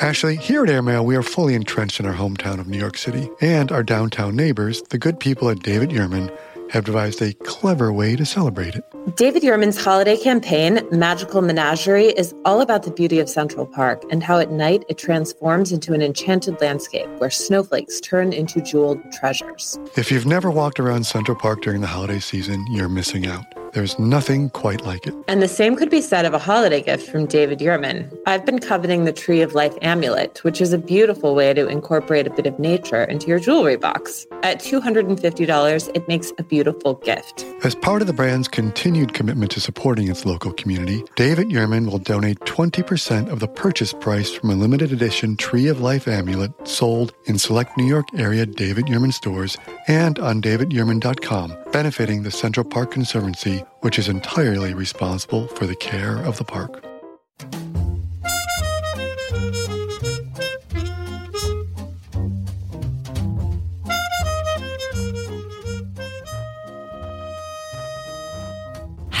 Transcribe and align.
Ashley, 0.00 0.36
here 0.36 0.64
at 0.64 0.68
Airmail, 0.68 1.06
we 1.06 1.16
are 1.16 1.22
fully 1.22 1.54
entrenched 1.54 1.98
in 1.98 2.06
our 2.06 2.14
hometown 2.14 2.58
of 2.58 2.66
New 2.66 2.78
York 2.78 2.98
City, 2.98 3.30
and 3.40 3.72
our 3.72 3.82
downtown 3.82 4.36
neighbors, 4.36 4.82
the 4.90 4.98
good 4.98 5.18
people 5.18 5.48
at 5.48 5.60
David 5.60 5.90
Yurman, 5.90 6.36
have 6.70 6.84
devised 6.84 7.22
a 7.22 7.32
clever 7.44 7.92
way 7.92 8.16
to 8.16 8.26
celebrate 8.26 8.74
it. 8.74 8.84
David 9.16 9.42
Yurman's 9.42 9.82
holiday 9.82 10.16
campaign, 10.16 10.86
Magical 10.90 11.40
Menagerie, 11.40 12.08
is 12.08 12.34
all 12.44 12.60
about 12.60 12.82
the 12.82 12.90
beauty 12.90 13.20
of 13.20 13.28
Central 13.28 13.66
Park 13.66 14.02
and 14.10 14.22
how 14.22 14.38
at 14.38 14.50
night 14.50 14.84
it 14.88 14.98
transforms 14.98 15.72
into 15.72 15.94
an 15.94 16.02
enchanted 16.02 16.60
landscape 16.60 17.08
where 17.18 17.30
snowflakes 17.30 18.00
turn 18.00 18.32
into 18.32 18.60
jeweled 18.60 19.00
treasures. 19.12 19.78
If 19.96 20.10
you've 20.10 20.26
never 20.26 20.50
walked 20.50 20.80
around 20.80 21.04
Central 21.04 21.38
Park 21.38 21.62
during 21.62 21.80
the 21.80 21.86
holiday 21.86 22.20
season, 22.20 22.66
you're 22.70 22.88
missing 22.88 23.26
out. 23.26 23.46
There's 23.74 23.98
nothing 23.98 24.50
quite 24.50 24.82
like 24.82 25.04
it. 25.08 25.14
And 25.26 25.42
the 25.42 25.48
same 25.48 25.74
could 25.74 25.90
be 25.90 26.00
said 26.00 26.24
of 26.24 26.32
a 26.32 26.38
holiday 26.38 26.80
gift 26.80 27.10
from 27.10 27.26
David 27.26 27.58
Yurman. 27.58 28.16
I've 28.24 28.46
been 28.46 28.60
coveting 28.60 29.04
the 29.04 29.12
Tree 29.12 29.40
of 29.40 29.54
Life 29.54 29.74
amulet, 29.82 30.44
which 30.44 30.60
is 30.60 30.72
a 30.72 30.78
beautiful 30.78 31.34
way 31.34 31.52
to 31.52 31.66
incorporate 31.66 32.28
a 32.28 32.30
bit 32.30 32.46
of 32.46 32.56
nature 32.60 33.02
into 33.02 33.26
your 33.26 33.40
jewelry 33.40 33.74
box. 33.74 34.28
At 34.44 34.60
$250, 34.60 35.90
it 35.92 36.06
makes 36.06 36.32
a 36.38 36.44
beautiful 36.44 36.94
gift. 36.94 37.44
As 37.64 37.74
part 37.74 38.00
of 38.00 38.06
the 38.06 38.12
brand's 38.12 38.46
continued 38.46 39.12
commitment 39.12 39.50
to 39.50 39.60
supporting 39.60 40.08
its 40.08 40.24
local 40.24 40.52
community, 40.52 41.02
David 41.16 41.48
Yurman 41.48 41.90
will 41.90 41.98
donate 41.98 42.38
20% 42.40 43.28
of 43.28 43.40
the 43.40 43.48
purchase 43.48 43.92
price 43.92 44.30
from 44.30 44.50
a 44.50 44.54
limited 44.54 44.92
edition 44.92 45.36
Tree 45.36 45.66
of 45.66 45.80
Life 45.80 46.06
amulet 46.06 46.52
sold 46.62 47.12
in 47.24 47.40
select 47.40 47.76
New 47.76 47.86
York 47.86 48.06
area 48.16 48.46
David 48.46 48.84
Yurman 48.84 49.12
stores 49.12 49.56
and 49.88 50.20
on 50.20 50.40
davidyurman.com, 50.40 51.56
benefiting 51.72 52.22
the 52.22 52.30
Central 52.30 52.64
Park 52.64 52.92
Conservancy 52.92 53.63
which 53.80 53.98
is 53.98 54.08
entirely 54.08 54.74
responsible 54.74 55.48
for 55.48 55.66
the 55.66 55.76
care 55.76 56.18
of 56.18 56.38
the 56.38 56.44
park. 56.44 56.93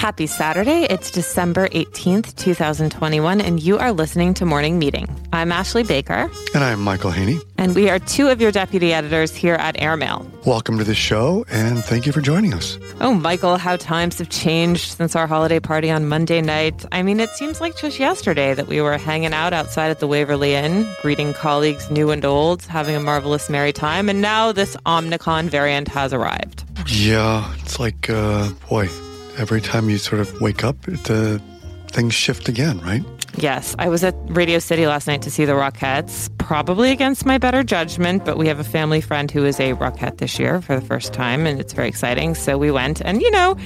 Happy 0.04 0.26
Saturday. 0.26 0.82
It's 0.82 1.10
December 1.10 1.66
18th, 1.70 2.36
2021, 2.36 3.40
and 3.40 3.58
you 3.58 3.78
are 3.78 3.90
listening 3.90 4.34
to 4.34 4.44
Morning 4.44 4.78
Meeting. 4.78 5.08
I'm 5.32 5.50
Ashley 5.50 5.82
Baker. 5.82 6.30
And 6.54 6.62
I'm 6.62 6.82
Michael 6.82 7.10
Haney. 7.10 7.38
And 7.56 7.74
we 7.74 7.88
are 7.88 7.98
two 7.98 8.28
of 8.28 8.38
your 8.38 8.52
deputy 8.52 8.92
editors 8.92 9.34
here 9.34 9.54
at 9.54 9.80
Airmail. 9.80 10.30
Welcome 10.44 10.76
to 10.76 10.84
the 10.84 10.94
show, 10.94 11.46
and 11.48 11.82
thank 11.82 12.04
you 12.04 12.12
for 12.12 12.20
joining 12.20 12.52
us. 12.52 12.78
Oh, 13.00 13.14
Michael, 13.14 13.56
how 13.56 13.76
times 13.76 14.18
have 14.18 14.28
changed 14.28 14.94
since 14.94 15.16
our 15.16 15.26
holiday 15.26 15.58
party 15.58 15.90
on 15.90 16.06
Monday 16.06 16.42
night. 16.42 16.84
I 16.92 17.02
mean, 17.02 17.18
it 17.18 17.30
seems 17.30 17.62
like 17.62 17.74
just 17.78 17.98
yesterday 17.98 18.52
that 18.52 18.66
we 18.66 18.82
were 18.82 18.98
hanging 18.98 19.32
out 19.32 19.54
outside 19.54 19.88
at 19.88 20.00
the 20.00 20.06
Waverly 20.06 20.52
Inn, 20.52 20.86
greeting 21.00 21.32
colleagues 21.32 21.90
new 21.90 22.10
and 22.10 22.26
old, 22.26 22.62
having 22.64 22.94
a 22.94 23.00
marvelous 23.00 23.48
merry 23.48 23.72
time, 23.72 24.10
and 24.10 24.20
now 24.20 24.52
this 24.52 24.76
Omicron 24.84 25.48
variant 25.48 25.88
has 25.88 26.12
arrived. 26.12 26.62
Yeah, 26.88 27.50
it's 27.62 27.80
like, 27.80 28.10
uh, 28.10 28.50
boy, 28.68 28.90
every 29.36 29.60
time 29.60 29.90
you 29.90 29.98
sort 29.98 30.20
of 30.20 30.40
wake 30.40 30.64
up, 30.64 30.80
the 30.82 31.40
things 31.88 32.14
shift 32.14 32.48
again, 32.48 32.80
right? 32.80 33.04
Yes, 33.36 33.74
I 33.78 33.88
was 33.88 34.04
at 34.04 34.14
Radio 34.28 34.58
City 34.60 34.86
last 34.86 35.08
night 35.08 35.22
to 35.22 35.30
see 35.30 35.44
the 35.44 35.54
Rockettes, 35.54 36.30
probably 36.38 36.92
against 36.92 37.26
my 37.26 37.36
better 37.36 37.64
judgment, 37.64 38.24
but 38.24 38.38
we 38.38 38.46
have 38.46 38.60
a 38.60 38.64
family 38.64 39.00
friend 39.00 39.30
who 39.30 39.44
is 39.44 39.58
a 39.58 39.72
Rockette 39.74 40.18
this 40.18 40.38
year 40.38 40.60
for 40.60 40.78
the 40.78 40.86
first 40.86 41.12
time, 41.12 41.46
and 41.46 41.60
it's 41.60 41.72
very 41.72 41.88
exciting. 41.88 42.34
So 42.36 42.58
we 42.58 42.70
went, 42.70 43.00
and 43.00 43.20
you 43.20 43.30
know, 43.32 43.56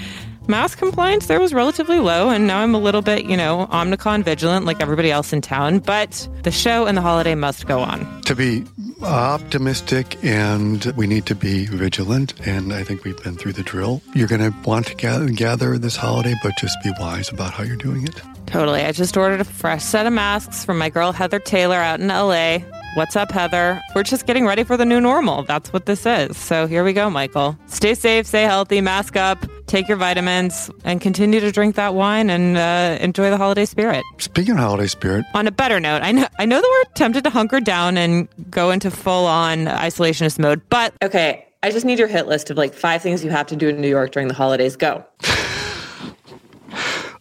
mask 0.48 0.78
compliance 0.78 1.27
there 1.27 1.41
was 1.41 1.52
relatively 1.52 1.98
low, 1.98 2.30
and 2.30 2.46
now 2.46 2.58
I'm 2.58 2.74
a 2.74 2.78
little 2.78 3.02
bit, 3.02 3.24
you 3.24 3.36
know, 3.36 3.68
Omicron 3.72 4.22
vigilant 4.22 4.64
like 4.64 4.80
everybody 4.80 5.10
else 5.10 5.32
in 5.32 5.40
town, 5.40 5.78
but 5.78 6.28
the 6.42 6.50
show 6.50 6.86
and 6.86 6.96
the 6.96 7.02
holiday 7.02 7.34
must 7.34 7.66
go 7.66 7.80
on. 7.80 8.22
To 8.22 8.34
be 8.34 8.64
optimistic 9.02 10.22
and 10.24 10.84
we 10.96 11.06
need 11.06 11.27
to 11.27 11.34
be 11.34 11.66
vigilant. 11.66 12.34
And 12.46 12.72
I 12.72 12.82
think 12.82 13.05
we've 13.05 13.22
been 13.22 13.36
through 13.36 13.52
the 13.52 13.62
drill. 13.62 14.02
You're 14.14 14.28
going 14.28 14.40
to 14.40 14.56
want 14.68 14.86
to 14.86 14.95
gather, 14.95 15.28
gather 15.28 15.78
this 15.78 15.96
holiday, 15.96 16.34
but 16.42 16.56
just 16.58 16.77
be 16.83 16.92
wise 16.98 17.30
about 17.30 17.52
how 17.52 17.64
you're 17.64 17.77
doing 17.77 18.06
it. 18.06 18.20
Totally. 18.46 18.83
I 18.83 18.92
just 18.92 19.17
ordered 19.17 19.40
a 19.40 19.44
fresh 19.44 19.84
set 19.84 20.06
of 20.06 20.12
masks 20.12 20.64
from 20.64 20.78
my 20.78 20.89
girl 20.89 21.12
Heather 21.12 21.39
Taylor 21.39 21.77
out 21.77 22.00
in 22.00 22.08
LA. 22.08 22.58
What's 22.98 23.14
up, 23.14 23.31
Heather? 23.31 23.81
We're 23.95 24.03
just 24.03 24.27
getting 24.27 24.45
ready 24.45 24.64
for 24.64 24.77
the 24.77 24.85
new 24.85 25.01
normal. 25.01 25.45
That's 25.45 25.73
what 25.73 25.86
this 25.86 26.05
is. 26.05 26.36
So 26.36 26.67
here 26.67 26.83
we 26.83 26.92
go, 26.92 27.09
Michael. 27.09 27.57
Stay 27.69 27.95
safe, 27.95 28.27
stay 28.27 28.42
healthy, 28.42 28.81
mask 28.81 29.14
up, 29.14 29.39
take 29.69 29.86
your 29.86 29.97
vitamins, 29.97 30.69
and 30.83 31.01
continue 31.01 31.39
to 31.39 31.53
drink 31.53 31.77
that 31.77 31.95
wine 31.95 32.29
and 32.29 32.57
uh, 32.57 32.98
enjoy 33.01 33.31
the 33.31 33.36
holiday 33.36 33.67
spirit. 33.67 34.03
Speaking 34.19 34.55
of 34.55 34.59
holiday 34.59 34.89
spirit, 34.89 35.25
on 35.33 35.47
a 35.47 35.53
better 35.53 35.79
note, 35.79 36.03
I 36.03 36.11
know 36.11 36.27
I 36.41 36.45
know 36.45 36.61
that 36.61 36.69
we're 36.69 36.92
tempted 36.95 37.23
to 37.23 37.31
hunker 37.31 37.61
down 37.61 37.97
and 37.97 38.27
go 38.51 38.73
into 38.73 38.91
full 38.91 39.27
on 39.27 39.67
isolationist 39.67 40.41
mode, 40.41 40.61
but 40.69 40.92
okay. 41.01 41.47
I 41.63 41.70
just 41.70 41.86
need 41.86 42.01
your 42.01 42.09
hit 42.09 42.27
list 42.27 42.51
of 42.51 42.57
like 42.57 42.75
five 42.75 43.01
things 43.01 43.23
you 43.23 43.30
have 43.30 43.47
to 43.47 43.57
do 43.57 43.69
in 43.69 43.80
New 43.80 43.89
York 43.89 44.11
during 44.11 44.27
the 44.27 44.35
holidays. 44.35 44.75
Go. 44.75 45.05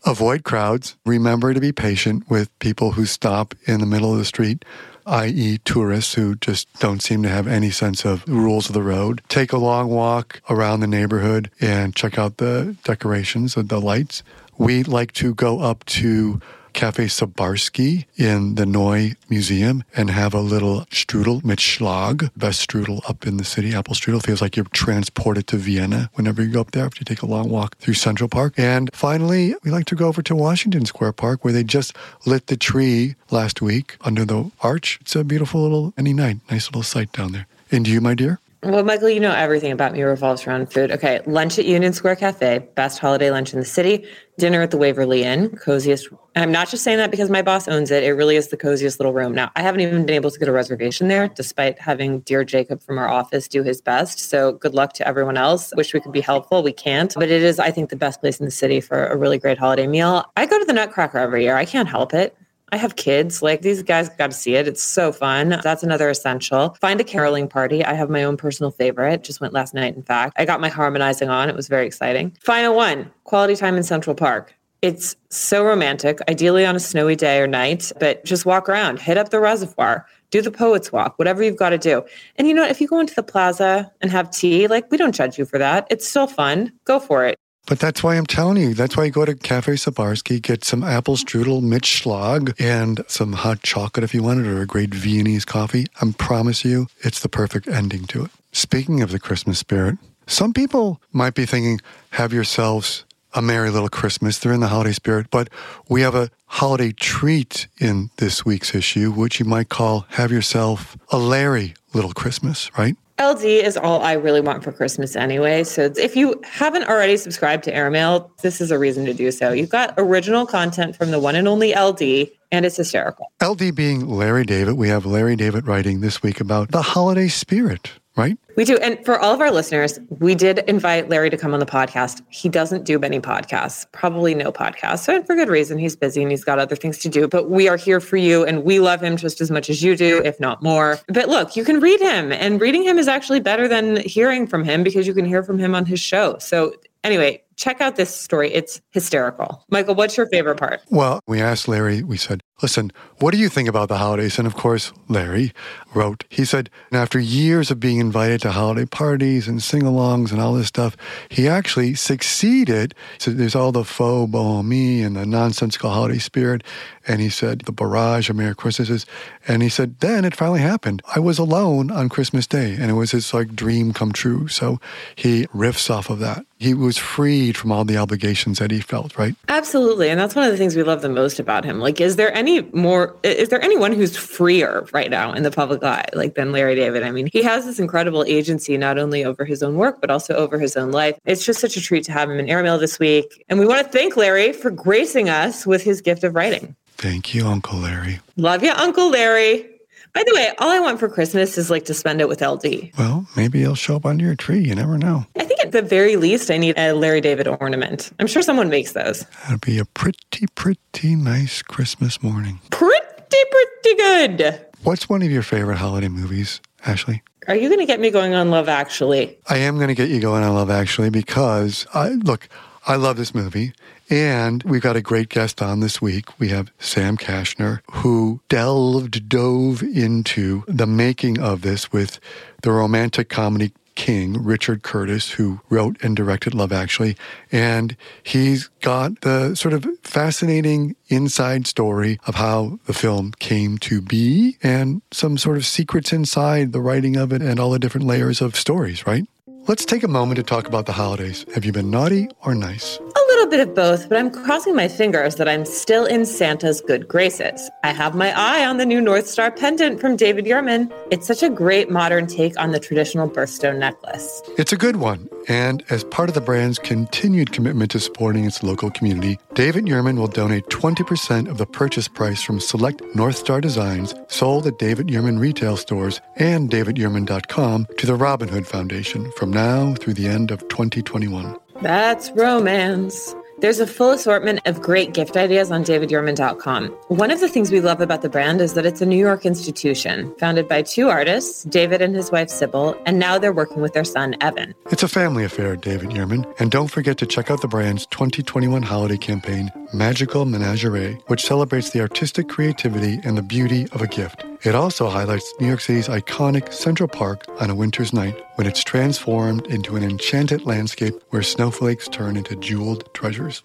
Avoid 0.08 0.46
crowds. 0.46 0.96
Remember 1.06 1.54
to 1.54 1.60
be 1.60 1.74
patient 1.74 2.30
with 2.30 2.58
people 2.60 2.94
who 2.94 3.06
stop 3.06 3.54
in 3.66 3.82
the 3.82 3.86
middle 3.86 4.14
of 4.14 4.18
the 4.18 4.26
street 4.26 4.64
i.e., 5.08 5.58
tourists 5.64 6.14
who 6.14 6.36
just 6.36 6.68
don't 6.80 7.02
seem 7.02 7.24
to 7.24 7.30
have 7.30 7.48
any 7.48 7.72
sense 7.72 8.06
of 8.06 8.28
rules 8.28 8.68
of 8.68 8.74
the 8.74 8.84
road. 8.84 9.22
Take 9.30 9.54
a 9.54 9.58
long 9.58 9.88
walk 9.88 10.42
around 10.50 10.82
the 10.82 10.88
neighborhood 10.88 11.50
and 11.62 11.96
check 11.96 12.18
out 12.18 12.38
the 12.38 12.76
decorations, 12.84 13.56
and 13.56 13.70
the 13.70 13.80
lights. 13.80 14.22
We 14.58 14.84
like 14.84 15.14
to 15.14 15.34
go 15.34 15.60
up 15.62 15.86
to 15.86 16.42
Cafe 16.74 17.06
Sabarsky 17.06 18.06
in 18.18 18.56
the 18.56 18.66
Neue 18.66 19.16
Museum 19.30 19.84
and 19.96 20.10
have 20.10 20.34
a 20.34 20.40
little 20.40 20.82
strudel, 20.92 21.44
mit 21.44 21.60
Schlag, 21.60 22.30
best 22.36 22.68
strudel 22.68 23.08
up 23.10 23.26
in 23.26 23.38
the 23.38 23.44
city. 23.44 23.74
Apple 23.74 23.96
strudel 23.96 24.24
feels 24.24 24.42
like 24.42 24.56
you're 24.56 24.66
transported 24.74 25.48
to 25.48 25.58
Vienna 25.58 26.10
whenever 26.14 26.44
you 26.44 26.52
go 26.52 26.62
up 26.62 26.72
there 26.72 26.86
after 26.86 27.00
you 27.02 27.06
take 27.06 27.22
a 27.22 27.26
long 27.26 27.50
walk 27.50 27.78
through 27.78 27.96
Central 27.96 28.30
Park. 28.30 28.54
And 28.58 28.90
finally, 28.94 29.56
we 29.64 29.72
like 29.72 29.86
to 29.86 29.96
go 29.96 30.08
over 30.08 30.22
to 30.22 30.36
Washington 30.36 30.86
Square 30.86 31.14
Park 31.14 31.44
where 31.44 31.54
they 31.54 31.64
just 31.64 31.96
lit 32.26 32.48
the 32.48 32.58
tree 32.58 33.16
last 33.32 33.62
week 33.62 33.98
under 34.02 34.26
the 34.26 34.52
arch. 34.62 35.00
It's 35.02 35.16
a 35.16 35.24
beautiful 35.24 35.62
little 35.62 35.94
any 35.98 36.14
night, 36.14 36.38
nice 36.50 36.68
little 36.68 36.84
sight 36.84 37.12
down 37.12 37.32
there. 37.32 37.48
And 37.72 37.88
you, 37.88 38.02
my 38.02 38.14
dear? 38.14 38.40
Well, 38.64 38.84
Michael, 38.84 39.10
you 39.10 39.20
know 39.20 39.34
everything 39.34 39.72
about 39.72 39.94
me 39.94 40.02
revolves 40.02 40.48
around 40.48 40.74
food. 40.74 40.92
Okay, 40.92 41.22
lunch 41.28 41.60
at 41.60 41.66
Union 41.66 41.94
Square 41.94 42.16
Cafe, 42.16 42.68
best 42.74 42.98
holiday 42.98 43.30
lunch 43.30 43.54
in 43.54 43.60
the 43.60 43.66
city. 43.66 44.04
Dinner 44.40 44.64
at 44.64 44.72
the 44.72 44.78
Waverly 44.78 45.24
Inn, 45.24 45.50
coziest. 45.58 46.10
I'm 46.36 46.52
not 46.52 46.68
just 46.68 46.84
saying 46.84 46.98
that 46.98 47.12
because 47.12 47.30
my 47.30 47.44
boss 47.44 47.68
owns 47.68 47.92
it. 47.92 48.04
It 48.04 48.14
really 48.14 48.36
is 48.36 48.48
the 48.48 48.58
coziest 48.58 49.00
little 49.00 49.14
room. 49.14 49.36
Now, 49.36 49.52
I 49.56 49.62
haven't 49.62 49.82
even 49.82 50.08
been 50.08 50.16
able 50.16 50.32
to 50.32 50.40
get 50.40 50.48
a 50.48 50.52
reservation 50.52 51.08
there, 51.08 51.28
despite 51.28 51.78
having 51.78 52.22
dear 52.22 52.44
Jacob 52.44 52.82
from 52.82 52.98
our 52.98 53.08
office 53.08 53.48
do 53.48 53.62
his 53.62 53.80
best. 53.80 54.20
So 54.20 54.54
good 54.54 54.74
luck 54.74 54.94
to 54.94 55.08
everyone 55.08 55.38
else. 55.38 55.72
Wish 55.76 55.94
we 55.94 56.00
could 56.00 56.12
be 56.12 56.22
helpful. 56.22 56.64
We 56.64 56.74
can't, 56.74 57.14
but 57.14 57.30
it 57.30 57.44
is, 57.44 57.60
I 57.60 57.70
think, 57.70 57.92
the 57.92 57.96
best 57.96 58.22
place 58.22 58.40
in 58.40 58.46
the 58.46 58.52
city 58.52 58.82
for 58.82 59.06
a 59.06 59.16
really 59.16 59.38
great 59.38 59.60
holiday 59.60 59.86
meal. 59.86 60.26
I 60.36 60.48
go 60.48 60.58
to 60.58 60.66
the 60.66 60.74
Nutcracker 60.74 61.20
every 61.20 61.44
year. 61.44 61.56
I 61.56 61.66
can't 61.66 61.88
help 61.88 62.12
it. 62.12 62.36
I 62.72 62.78
have 62.78 62.98
kids. 62.98 63.42
Like 63.42 63.62
these 63.62 63.82
guys 63.82 64.10
got 64.10 64.32
to 64.32 64.38
see 64.38 64.56
it. 64.56 64.68
It's 64.68 64.84
so 64.84 65.12
fun. 65.12 65.60
That's 65.64 65.84
another 65.84 66.10
essential. 66.10 66.76
Find 66.82 67.00
a 67.00 67.04
caroling 67.04 67.48
party. 67.48 67.84
I 67.84 67.94
have 67.94 68.10
my 68.10 68.24
own 68.24 68.36
personal 68.36 68.72
favorite. 68.72 69.24
Just 69.24 69.40
went 69.40 69.54
last 69.54 69.74
night, 69.74 69.96
in 69.96 70.04
fact. 70.04 70.34
I 70.38 70.46
got 70.46 70.60
my 70.60 70.70
harmonizing 70.70 71.30
on. 71.30 71.50
It 71.50 71.56
was 71.56 71.68
very 71.68 71.88
exciting. 71.88 72.36
Final 72.42 72.76
one 72.76 73.10
quality 73.24 73.56
time 73.56 73.78
in 73.78 73.84
Central 73.84 74.16
Park. 74.16 74.54
It's 74.82 75.16
so 75.30 75.66
romantic, 75.66 76.20
ideally 76.30 76.66
on 76.66 76.76
a 76.76 76.80
snowy 76.80 77.16
day 77.16 77.40
or 77.40 77.48
night, 77.48 77.92
but 78.00 78.24
just 78.24 78.46
walk 78.46 78.70
around, 78.70 79.00
hit 79.00 79.18
up 79.18 79.30
the 79.30 79.40
reservoir, 79.40 80.06
do 80.30 80.40
the 80.40 80.52
poet's 80.52 80.92
walk, 80.92 81.18
whatever 81.18 81.42
you've 81.42 81.58
got 81.58 81.70
to 81.70 81.80
do. 81.80 82.04
And 82.36 82.48
you 82.48 82.54
know? 82.54 82.64
If 82.64 82.80
you 82.80 82.88
go 82.88 83.00
into 83.00 83.16
the 83.16 83.24
plaza 83.24 83.92
and 84.02 84.12
have 84.12 84.30
tea, 84.30 84.68
like 84.68 84.92
we 84.92 84.98
don't 84.98 85.16
judge 85.16 85.40
you 85.40 85.46
for 85.46 85.58
that. 85.58 85.88
It's 85.90 86.08
still 86.08 86.28
fun. 86.28 86.72
Go 86.86 87.00
for 87.00 87.26
it. 87.26 87.40
But 87.68 87.80
that's 87.80 88.02
why 88.02 88.16
I'm 88.16 88.26
telling 88.26 88.58
you. 88.58 88.74
That's 88.74 88.96
why 88.96 89.04
you 89.04 89.12
go 89.12 89.26
to 89.26 89.36
Cafe 89.36 89.74
Sabarsky, 89.74 90.42
get 90.42 90.64
some 90.64 90.84
apple 90.84 91.18
strudel, 91.18 91.62
Mitschlag, 91.62 92.56
and 92.60 93.04
some 93.08 93.34
hot 93.34 93.62
chocolate 93.62 94.06
if 94.06 94.14
you 94.14 94.24
want 94.24 94.40
it, 94.40 94.48
or 94.48 94.62
a 94.62 94.66
great 94.66 94.94
Viennese 94.94 95.44
coffee. 95.44 95.86
I 96.02 96.12
promise 96.18 96.64
you, 96.64 96.88
it's 97.00 97.20
the 97.20 97.30
perfect 97.30 97.68
ending 97.68 98.06
to 98.06 98.26
it. 98.26 98.32
Speaking 98.54 99.02
of 99.02 99.12
the 99.12 99.20
Christmas 99.20 99.60
spirit, 99.60 99.98
some 100.28 100.54
people 100.54 101.02
might 101.12 101.36
be 101.36 101.46
thinking, 101.46 101.82
have 102.12 102.32
yourselves 102.32 103.04
a 103.34 103.42
merry 103.42 103.70
little 103.70 103.90
Christmas. 103.90 104.40
They're 104.40 104.54
in 104.54 104.62
the 104.62 104.68
holiday 104.68 104.94
spirit, 104.94 105.28
but 105.30 105.50
we 105.90 106.02
have 106.02 106.16
a 106.16 106.30
holiday 106.46 106.94
treat 106.94 107.68
in 107.80 108.10
this 108.16 108.46
week's 108.46 108.74
issue, 108.74 109.12
which 109.12 109.40
you 109.40 109.46
might 109.46 109.68
call 109.68 110.06
have 110.12 110.32
yourself 110.32 110.98
a 111.10 111.18
Larry 111.18 111.76
little 111.94 112.14
Christmas, 112.14 112.72
right? 112.78 112.96
LD 113.20 113.44
is 113.44 113.78
all 113.78 114.02
I 114.04 114.14
really 114.14 114.42
want 114.42 114.64
for 114.64 114.72
Christmas 114.72 115.16
anyway. 115.16 115.64
So 115.64 115.92
if 115.98 116.16
you 116.16 116.40
haven't 116.44 116.84
already 116.84 117.18
subscribed 117.18 117.64
to 117.64 117.74
Airmail, 117.74 118.32
this 118.44 118.62
is 118.62 118.70
a 118.70 118.78
reason 118.78 119.06
to 119.06 119.14
do 119.14 119.32
so. 119.32 119.52
You've 119.52 119.72
got 119.72 119.94
original 119.98 120.46
content 120.46 120.96
from 120.96 121.10
the 121.10 121.20
one 121.20 121.36
and 121.36 121.48
only 121.48 121.74
LD, 121.74 122.30
and 122.52 122.66
it's 122.66 122.78
hysterical. 122.78 123.32
LD 123.44 123.76
being 123.76 124.08
Larry 124.08 124.44
David. 124.44 124.76
We 124.76 124.90
have 124.90 125.06
Larry 125.06 125.36
David 125.36 125.68
writing 125.68 126.02
this 126.02 126.22
week 126.22 126.40
about 126.40 126.72
the 126.72 126.84
holiday 126.84 127.28
spirit 127.28 127.94
right? 128.18 128.38
We 128.56 128.66
do. 128.66 128.78
And 128.78 129.04
for 129.06 129.20
all 129.20 129.34
of 129.34 129.40
our 129.40 129.52
listeners, 129.52 130.00
we 130.10 130.34
did 130.34 130.60
invite 130.68 131.10
Larry 131.10 131.30
to 131.30 131.38
come 131.38 131.54
on 131.54 131.60
the 131.60 131.66
podcast. 131.66 132.24
He 132.30 132.50
doesn't 132.50 132.84
do 132.84 132.98
many 132.98 133.20
podcasts, 133.20 133.86
probably 133.92 134.34
no 134.34 134.52
podcasts. 134.52 135.08
And 135.08 135.26
for 135.26 135.36
good 135.36 135.48
reason. 135.50 135.78
He's 135.78 135.96
busy 135.96 136.24
and 136.24 136.32
he's 136.32 136.44
got 136.44 136.58
other 136.58 136.76
things 136.76 136.98
to 137.00 137.10
do. 137.10 137.28
But 137.28 137.50
we 137.50 137.68
are 137.70 137.78
here 137.78 138.00
for 138.00 138.18
you 138.18 138.44
and 138.44 138.64
we 138.64 138.80
love 138.80 139.02
him 139.02 139.16
just 139.16 139.40
as 139.40 139.52
much 139.52 139.70
as 139.70 139.84
you 139.84 139.96
do, 139.96 140.22
if 140.26 140.40
not 140.40 140.64
more. 140.64 141.00
But 141.08 141.30
look, 141.30 141.56
you 141.56 141.64
can 141.64 141.80
read 141.80 142.02
him, 142.02 142.32
and 142.32 142.60
reading 142.60 142.84
him 142.84 142.98
is 142.98 143.08
actually 143.08 143.40
better 143.40 143.68
than 143.68 143.98
hearing 143.98 144.48
from 144.48 144.64
him 144.64 144.84
because 144.84 145.06
you 145.06 145.14
can 145.14 145.26
hear 145.26 145.44
from 145.44 145.60
him 145.60 145.76
on 145.76 145.86
his 145.86 146.00
show. 146.00 146.38
So 146.40 146.74
anyway, 147.04 147.44
check 147.58 147.82
out 147.82 147.96
this 147.96 148.16
story. 148.16 148.54
It's 148.54 148.82
hysterical. 148.92 149.66
Michael, 149.70 149.96
what's 149.96 150.16
your 150.16 150.28
favorite 150.28 150.58
part? 150.58 150.82
Well, 150.90 151.20
we 151.28 151.42
asked 151.42 151.68
Larry, 151.68 152.04
we 152.04 152.16
said, 152.16 152.42
listen, 152.62 152.92
what 153.18 153.32
do 153.32 153.38
you 153.38 153.50
think 153.50 153.68
about 153.68 153.90
the 153.90 153.98
holidays? 153.98 154.38
And 154.38 154.48
of 154.48 154.56
course, 154.56 154.94
Larry 155.10 155.54
wrote, 155.94 156.24
he 156.30 156.46
said, 156.46 156.70
after 156.92 157.20
years 157.20 157.70
of 157.72 157.80
being 157.80 158.00
invited 158.00 158.42
to 158.42 158.52
holiday 158.52 158.86
parties 158.86 159.48
and 159.48 159.62
sing 159.62 159.82
alongs 159.82 160.32
and 160.32 160.40
all 160.40 160.54
this 160.54 160.68
stuff, 160.68 160.96
he 161.30 161.48
actually 161.48 161.96
succeeded. 161.96 162.94
So 163.18 163.32
there's 163.32 163.56
all 163.56 163.72
the 163.72 163.84
faux 163.84 164.32
bonhomie 164.32 165.02
and 165.02 165.16
the 165.16 165.26
nonsensical 165.26 165.90
holiday 165.90 166.20
spirit. 166.20 166.64
And 167.08 167.22
he 167.22 167.30
said, 167.30 167.62
the 167.62 167.72
barrage 167.72 168.30
of 168.30 168.36
Merry 168.36 168.56
Christmases. 168.56 169.06
And 169.48 169.64
he 169.64 169.70
said, 169.70 170.00
then 170.00 170.26
it 170.26 170.36
finally 170.36 170.62
happened. 170.62 171.02
I 171.16 171.20
was 171.20 171.40
alone 171.40 171.90
on 171.90 172.10
Christmas 172.10 172.46
Day 172.46 172.76
and 172.80 172.92
it 172.92 172.96
was 172.96 173.12
his 173.12 173.34
like 173.34 173.56
dream 173.56 173.94
come 173.94 174.12
true. 174.12 174.48
So 174.48 174.80
he 175.16 175.48
riffs 175.48 175.90
off 175.90 176.10
of 176.10 176.20
that. 176.20 176.46
He 176.60 176.74
was 176.74 176.98
freed 177.48 177.58
from 177.58 177.72
all 177.72 177.86
the 177.86 177.98
obligations 177.98 178.60
that 178.60 178.72
he 178.72 178.82
felt, 178.82 179.18
right? 179.18 179.36
Absolutely. 179.48 180.10
And 180.10 180.20
that's 180.20 180.36
one 180.36 180.44
of 180.44 180.52
the 180.52 180.58
things 180.58 180.76
we 180.76 180.84
love 180.84 181.02
the 181.02 181.10
most 181.10 181.40
about 181.40 181.64
him. 181.64 181.80
Like, 181.80 182.02
is 182.02 182.18
there 182.18 182.34
any 182.34 182.62
more, 182.74 183.16
is 183.24 183.50
there 183.50 183.64
anyone 183.64 183.94
who's 183.94 184.18
freer 184.18 184.86
right 184.92 185.10
now 185.10 185.32
in 185.34 185.44
the 185.44 185.52
public 185.52 185.84
eye, 185.84 186.06
like 186.14 186.36
than 186.36 186.52
Larry 186.52 186.76
David? 186.76 187.04
I 187.04 187.12
mean, 187.12 187.30
he 187.32 187.42
has 187.44 187.66
this 187.66 187.80
incredible 187.80 188.26
agency, 188.26 188.78
not 188.78 188.98
only 188.98 189.24
over 189.24 189.46
his 189.46 189.64
own 189.64 189.76
work, 189.76 190.02
but 190.02 190.12
also 190.12 190.34
over 190.34 190.60
his 190.60 190.76
own 190.76 190.92
life. 190.92 191.18
It's 191.26 191.46
just 191.46 191.62
such 191.62 191.78
a 191.78 191.82
treat 191.82 192.04
to 192.06 192.12
have 192.12 192.30
him 192.30 192.40
in 192.40 192.50
Airmail 192.50 192.78
this 192.78 193.00
week. 193.00 193.46
And 193.48 193.60
we 193.60 193.66
want 193.66 193.86
to 193.86 193.92
thank 193.92 194.18
Larry 194.18 194.52
for 194.52 194.72
gracing 194.72 195.30
us 195.30 195.66
with 195.66 195.84
his 195.84 196.02
gift 196.02 196.24
of 196.24 196.36
writing. 196.36 196.76
Thank 196.98 197.34
you, 197.34 197.48
Uncle 197.48 197.80
Larry. 197.80 198.20
Love 198.36 198.64
you, 198.64 198.72
Uncle 198.72 199.10
Larry. 199.10 199.70
By 200.18 200.24
the 200.24 200.34
way, 200.34 200.52
all 200.58 200.70
I 200.70 200.80
want 200.80 201.00
for 201.00 201.10
Christmas 201.10 201.60
is 201.60 201.70
like 201.70 201.86
to 201.86 201.94
spend 201.94 202.22
it 202.22 202.28
with 202.28 202.42
LD. 202.42 202.90
Well, 202.98 203.28
maybe 203.36 203.60
he'll 203.60 203.76
show 203.76 203.98
up 203.98 204.06
under 204.08 204.26
your 204.26 204.34
tree. 204.34 204.62
You 204.62 204.74
never 204.74 204.98
know. 204.98 205.28
I 205.36 205.46
think 205.46 205.60
at 205.60 205.74
the 205.74 205.84
very 205.84 206.16
least, 206.16 206.50
I 206.50 206.58
need 206.58 206.76
a 206.76 206.94
Larry 206.94 207.22
David 207.22 207.48
ornament. 207.48 208.12
I'm 208.18 208.26
sure 208.26 208.42
someone 208.42 208.68
makes 208.68 208.94
those. 208.94 209.28
That'd 209.44 209.62
be 209.62 209.78
a 209.78 209.86
pretty, 209.86 210.48
pretty 210.56 211.16
nice 211.16 211.62
Christmas 211.62 212.24
morning. 212.24 212.60
Pretty, 212.72 213.44
pretty 213.52 213.96
good. 213.96 214.66
What's 214.82 215.08
one 215.08 215.22
of 215.22 215.30
your 215.30 215.44
favorite 215.44 215.78
holiday 215.78 216.08
movies, 216.08 216.62
Ashley? 216.84 217.22
Are 217.48 217.56
you 217.56 217.70
going 217.70 217.82
to 217.82 217.86
get 217.86 218.00
me 218.00 218.10
going 218.10 218.34
on 218.34 218.50
Love 218.50 218.70
Actually? 218.70 219.38
I 219.48 219.58
am 219.58 219.76
going 219.76 219.90
to 219.90 219.94
get 219.94 220.10
you 220.10 220.20
going 220.20 220.44
on 220.44 220.56
Love 220.56 220.72
Actually 220.72 221.12
because 221.12 221.86
I 221.94 222.10
look, 222.10 222.50
I 222.88 222.96
love 222.96 223.18
this 223.18 223.36
movie. 223.36 223.74
And 224.10 224.64
we've 224.64 224.82
got 224.82 224.96
a 224.96 225.02
great 225.02 225.28
guest 225.28 225.62
on 225.62 225.82
this 225.82 226.02
week. 226.02 226.40
We 226.40 226.48
have 226.50 226.72
Sam 226.80 227.18
Kashner, 227.18 227.82
who 227.92 228.40
delved, 228.48 229.28
dove 229.28 229.84
into 229.84 230.64
the 230.70 230.88
making 230.88 231.38
of 231.38 231.64
this 231.64 231.92
with 231.92 232.22
the 232.62 232.72
romantic 232.72 233.28
comedy 233.28 233.74
king, 233.96 234.42
Richard 234.42 234.84
Curtis, 234.84 235.32
who 235.32 235.60
wrote 235.70 235.98
and 236.02 236.16
directed 236.16 236.54
Love 236.54 236.72
Actually. 236.72 237.18
And 237.52 237.98
he's 238.24 238.70
got 238.80 239.20
the 239.20 239.56
sort 239.56 239.74
of 239.74 239.86
fascinating 240.04 240.96
inside 241.10 241.68
story 241.68 242.20
of 242.26 242.36
how 242.36 242.80
the 242.86 242.94
film 242.94 243.34
came 243.40 243.80
to 243.80 244.02
be 244.02 244.58
and 244.64 245.02
some 245.12 245.38
sort 245.38 245.58
of 245.58 245.66
secrets 245.66 246.14
inside 246.14 246.72
the 246.72 246.80
writing 246.80 247.18
of 247.18 247.34
it 247.34 247.42
and 247.42 247.60
all 247.60 247.72
the 247.72 247.80
different 247.80 248.08
layers 248.08 248.40
of 248.40 248.56
stories, 248.56 249.06
right? 249.06 249.26
Let's 249.68 249.84
take 249.84 250.04
a 250.04 250.08
moment 250.08 250.38
to 250.38 250.44
talk 250.44 250.66
about 250.66 250.86
the 250.86 250.94
holidays. 250.94 251.46
Have 251.54 251.66
you 251.66 251.74
been 251.74 251.92
naughty 251.92 252.30
or 252.46 252.56
nice? 252.56 253.00
A 253.00 253.24
little 253.28 253.48
bit 253.48 253.60
of 253.60 253.76
both, 253.76 254.08
but 254.08 254.18
I'm 254.18 254.32
crossing 254.32 254.74
my 254.78 254.88
fingers 254.88 255.36
that 255.36 255.50
I'm 255.50 255.66
still 255.66 256.06
in 256.06 256.26
Santa's 256.26 256.80
good 256.80 257.06
graces. 257.06 257.70
I 257.84 257.92
have 257.92 258.16
my 258.16 258.32
eye 258.32 258.66
on 258.66 258.78
the 258.78 258.86
new 258.86 259.02
North 259.02 259.28
Star 259.28 259.52
pendant 259.52 260.00
from 260.00 260.16
David 260.16 260.46
Yurman. 260.46 260.90
It's 261.12 261.28
such 261.28 261.44
a 261.44 261.50
great 261.50 261.90
modern 261.90 262.28
take 262.28 262.58
on 262.58 262.72
the 262.72 262.80
traditional 262.80 263.30
birthstone 263.30 263.78
necklace. 263.78 264.42
It's 264.58 264.72
a 264.72 264.78
good 264.78 264.96
one. 264.96 265.28
And 265.48 265.84
as 265.90 266.04
part 266.04 266.30
of 266.30 266.36
the 266.36 266.42
brand's 266.42 266.80
continued 266.80 267.52
commitment 267.52 267.92
to 267.92 268.00
supporting 268.00 268.46
its 268.46 268.64
local 268.64 268.92
community, 268.92 269.40
David 269.54 269.86
Yurman 269.86 270.18
will 270.18 270.28
donate 270.28 270.66
20% 270.68 271.50
of 271.50 271.58
the 271.58 271.66
purchase 271.66 272.08
price 272.08 272.42
from 272.42 272.60
select 272.60 273.02
North 273.16 273.38
Star 273.38 273.62
designs 273.62 274.14
sold 274.28 274.68
at 274.68 274.78
David 274.78 275.08
Yurman 275.08 275.40
retail 275.40 275.78
stores 275.78 276.20
and 276.36 276.70
davidyurman.com 276.70 277.88
to 277.98 278.06
the 278.06 278.16
Robin 278.16 278.50
Hood 278.50 278.68
Foundation 278.68 279.32
from 279.34 279.52
now 279.52 279.94
through 279.96 280.16
the 280.16 280.28
end 280.28 280.52
of 280.52 280.60
2021. 280.68 281.56
That's 281.82 282.32
romance. 282.32 283.36
There's 283.60 283.80
a 283.80 283.88
full 283.88 284.12
assortment 284.12 284.60
of 284.66 284.84
great 284.84 285.16
gift 285.16 285.36
ideas 285.36 285.72
on 285.72 285.84
davidyurman.com. 285.84 286.90
One 287.08 287.32
of 287.32 287.40
the 287.40 287.50
things 287.50 287.72
we 287.72 287.82
love 287.82 288.02
about 288.02 288.22
the 288.22 288.30
brand 288.30 288.62
is 288.62 288.76
that 288.76 288.86
it's 288.86 289.02
a 289.02 289.06
New 289.06 289.18
York 289.18 289.48
institution 289.48 290.32
founded 290.38 290.68
by 290.68 290.84
two 290.84 291.10
artists, 291.10 291.64
David 291.64 292.00
and 292.00 292.16
his 292.16 292.32
wife 292.32 292.50
Sybil, 292.50 292.96
and 293.08 293.18
now 293.18 293.40
they're 293.40 293.52
working 293.52 293.82
with 293.82 293.94
their 293.94 294.04
son 294.04 294.36
Evan. 294.42 294.76
It's 294.92 295.02
a 295.02 295.08
family 295.08 295.44
affair, 295.44 295.76
David 295.76 296.10
Yurman. 296.10 296.46
And 296.60 296.70
don't 296.70 296.92
forget 296.92 297.18
to 297.18 297.26
check 297.26 297.50
out 297.50 297.62
the 297.62 297.68
brand's 297.68 298.06
2021 298.06 298.84
holiday 298.84 299.18
campaign, 299.18 299.72
Magical 299.92 300.46
Menagerie, 300.46 301.20
which 301.26 301.44
celebrates 301.44 301.90
the 301.90 302.02
artistic 302.02 302.50
creativity 302.50 303.20
and 303.24 303.40
the 303.40 303.42
beauty 303.42 303.88
of 303.92 304.04
a 304.04 304.08
gift. 304.08 304.46
It 304.64 304.76
also 304.76 305.10
highlights 305.10 305.52
New 305.60 305.68
York 305.68 305.82
City's 305.82 306.08
iconic 306.08 306.72
Central 306.72 307.10
Park 307.10 307.46
on 307.60 307.72
a 307.72 307.76
winter's 307.76 308.14
night 308.14 308.40
when 308.58 308.66
it's 308.66 308.84
transformed 308.84 309.68
into 309.68 309.96
an 309.96 310.04
enchanted 310.04 310.66
landscape 310.66 311.14
where 311.30 311.44
snowflakes 311.44 312.08
turn 312.08 312.36
into 312.36 312.56
jeweled 312.56 313.08
treasures. 313.14 313.62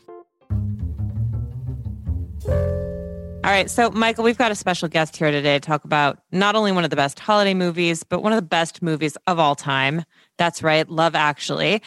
All 3.45 3.51
right, 3.51 3.71
so 3.71 3.91
Michael, 3.91 4.23
we've 4.23 4.37
got 4.37 4.53
a 4.53 4.55
special 4.55 4.89
guest 4.89 5.17
here 5.17 5.31
today 5.31 5.55
to 5.55 5.61
talk 5.61 5.85
about 5.85 6.19
not 6.31 6.55
only 6.55 6.73
one 6.73 6.85
of 6.85 6.91
the 6.91 6.97
best 6.97 7.19
holiday 7.19 7.55
movies, 7.55 8.05
but 8.05 8.23
one 8.23 8.33
of 8.33 8.37
the 8.37 8.43
best 8.43 8.83
movies 8.83 9.17
of 9.27 9.39
all 9.39 9.55
time. 9.55 10.05
That's 10.37 10.63
right, 10.63 10.87
Love 10.89 11.15
Actually. 11.15 11.83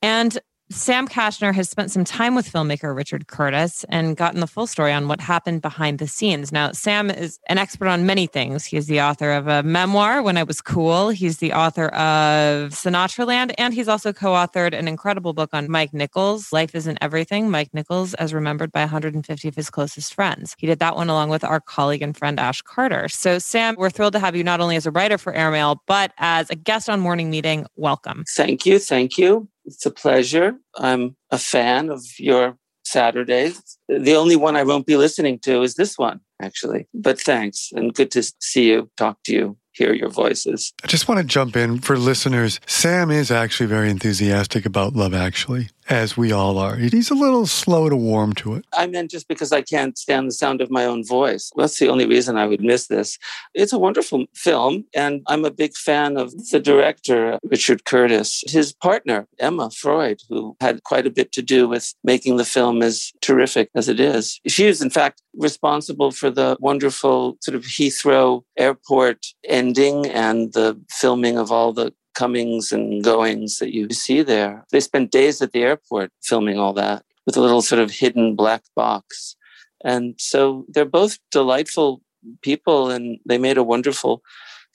And 0.00 0.38
Sam 0.70 1.06
Kashner 1.06 1.54
has 1.54 1.68
spent 1.68 1.90
some 1.90 2.04
time 2.04 2.34
with 2.34 2.50
filmmaker 2.50 2.96
Richard 2.96 3.26
Curtis 3.26 3.84
and 3.90 4.16
gotten 4.16 4.40
the 4.40 4.46
full 4.46 4.66
story 4.66 4.94
on 4.94 5.08
what 5.08 5.20
happened 5.20 5.60
behind 5.60 5.98
the 5.98 6.06
scenes. 6.06 6.52
Now, 6.52 6.72
Sam 6.72 7.10
is 7.10 7.38
an 7.50 7.58
expert 7.58 7.88
on 7.88 8.06
many 8.06 8.26
things. 8.26 8.64
He's 8.64 8.86
the 8.86 9.02
author 9.02 9.30
of 9.30 9.46
a 9.46 9.62
memoir, 9.62 10.22
When 10.22 10.38
I 10.38 10.42
Was 10.42 10.62
Cool. 10.62 11.10
He's 11.10 11.36
the 11.36 11.52
author 11.52 11.88
of 11.88 12.70
Sinatraland, 12.70 13.54
and 13.58 13.74
he's 13.74 13.88
also 13.88 14.12
co 14.14 14.32
authored 14.32 14.72
an 14.72 14.88
incredible 14.88 15.34
book 15.34 15.50
on 15.52 15.70
Mike 15.70 15.92
Nichols, 15.92 16.50
Life 16.50 16.74
Isn't 16.74 16.96
Everything. 17.02 17.50
Mike 17.50 17.74
Nichols, 17.74 18.14
as 18.14 18.32
remembered 18.32 18.72
by 18.72 18.80
150 18.80 19.46
of 19.46 19.54
his 19.54 19.68
closest 19.68 20.14
friends. 20.14 20.56
He 20.58 20.66
did 20.66 20.78
that 20.78 20.96
one 20.96 21.10
along 21.10 21.28
with 21.28 21.44
our 21.44 21.60
colleague 21.60 22.02
and 22.02 22.16
friend 22.16 22.40
Ash 22.40 22.62
Carter. 22.62 23.08
So, 23.08 23.38
Sam, 23.38 23.74
we're 23.76 23.90
thrilled 23.90 24.14
to 24.14 24.18
have 24.18 24.34
you 24.34 24.42
not 24.42 24.60
only 24.60 24.76
as 24.76 24.86
a 24.86 24.90
writer 24.90 25.18
for 25.18 25.34
Airmail, 25.34 25.82
but 25.86 26.12
as 26.16 26.48
a 26.48 26.56
guest 26.56 26.88
on 26.88 27.00
Morning 27.00 27.28
Meeting. 27.28 27.66
Welcome. 27.76 28.24
Thank 28.26 28.64
you. 28.64 28.78
Thank 28.78 29.18
you. 29.18 29.48
It's 29.64 29.86
a 29.86 29.90
pleasure. 29.90 30.54
I'm 30.76 31.16
a 31.30 31.38
fan 31.38 31.90
of 31.90 32.04
your 32.18 32.56
Saturdays. 32.84 33.78
The 33.88 34.14
only 34.14 34.36
one 34.36 34.56
I 34.56 34.62
won't 34.62 34.86
be 34.86 34.96
listening 34.96 35.38
to 35.40 35.62
is 35.62 35.74
this 35.74 35.98
one, 35.98 36.20
actually. 36.40 36.86
But 36.94 37.20
thanks, 37.20 37.70
and 37.74 37.94
good 37.94 38.10
to 38.12 38.22
see 38.40 38.68
you, 38.68 38.90
talk 38.96 39.18
to 39.24 39.32
you, 39.32 39.56
hear 39.72 39.92
your 39.92 40.10
voices. 40.10 40.72
I 40.82 40.86
just 40.86 41.08
want 41.08 41.18
to 41.18 41.24
jump 41.24 41.56
in 41.56 41.80
for 41.80 41.96
listeners. 41.96 42.60
Sam 42.66 43.10
is 43.10 43.30
actually 43.30 43.66
very 43.66 43.90
enthusiastic 43.90 44.66
about 44.66 44.94
Love 44.94 45.14
Actually, 45.14 45.70
as 45.88 46.16
we 46.16 46.32
all 46.32 46.58
are. 46.58 46.76
He's 46.76 47.10
a 47.10 47.14
little 47.14 47.46
slow 47.46 47.88
to 47.88 47.96
warm 47.96 48.32
to 48.34 48.54
it. 48.54 48.64
I 48.72 48.86
meant 48.86 49.10
just 49.10 49.28
because 49.28 49.52
I 49.52 49.62
can't 49.62 49.98
stand 49.98 50.28
the 50.28 50.32
sound 50.32 50.60
of 50.60 50.70
my 50.70 50.84
own 50.84 51.04
voice. 51.04 51.50
That's 51.56 51.78
the 51.78 51.88
only 51.88 52.06
reason 52.06 52.36
I 52.36 52.46
would 52.46 52.60
miss 52.60 52.86
this. 52.86 53.18
It's 53.54 53.72
a 53.72 53.78
wonderful 53.78 54.26
film, 54.34 54.84
and 54.94 55.22
I'm 55.26 55.44
a 55.44 55.50
big 55.50 55.74
fan 55.76 56.16
of 56.16 56.32
the 56.50 56.60
director, 56.60 57.38
Richard 57.44 57.84
Curtis. 57.84 58.42
His 58.46 58.72
partner, 58.72 59.26
Emma 59.38 59.70
Freud, 59.70 60.20
who 60.28 60.56
had 60.60 60.82
quite 60.84 61.06
a 61.06 61.10
bit 61.10 61.32
to 61.32 61.42
do 61.42 61.68
with 61.68 61.94
making 62.02 62.36
the 62.36 62.44
film 62.44 62.82
as 62.82 63.12
terrific 63.20 63.70
as 63.74 63.88
it 63.88 64.00
is. 64.00 64.40
She 64.46 64.66
is, 64.66 64.80
in 64.80 64.90
fact, 64.90 65.22
responsible 65.36 66.10
for 66.10 66.30
the 66.30 66.56
wonderful 66.60 67.36
sort 67.40 67.54
of 67.54 67.62
Heathrow 67.62 68.42
airport 68.56 69.26
ending 69.44 70.06
and 70.06 70.52
the 70.52 70.80
filming 70.90 71.38
of 71.38 71.50
all 71.50 71.72
the 71.72 71.92
comings 72.14 72.72
and 72.72 73.02
goings 73.02 73.58
that 73.58 73.74
you 73.74 73.90
see 73.90 74.22
there. 74.22 74.64
They 74.70 74.80
spent 74.80 75.10
days 75.10 75.42
at 75.42 75.52
the 75.52 75.62
airport 75.62 76.10
filming 76.22 76.58
all 76.58 76.72
that 76.74 77.04
with 77.26 77.36
a 77.36 77.40
little 77.40 77.62
sort 77.62 77.80
of 77.80 77.90
hidden 77.90 78.36
black 78.36 78.62
box. 78.74 79.36
And 79.84 80.14
so 80.18 80.64
they're 80.68 80.84
both 80.84 81.18
delightful 81.30 82.00
people 82.42 82.90
and 82.90 83.18
they 83.26 83.38
made 83.38 83.58
a 83.58 83.62
wonderful 83.62 84.22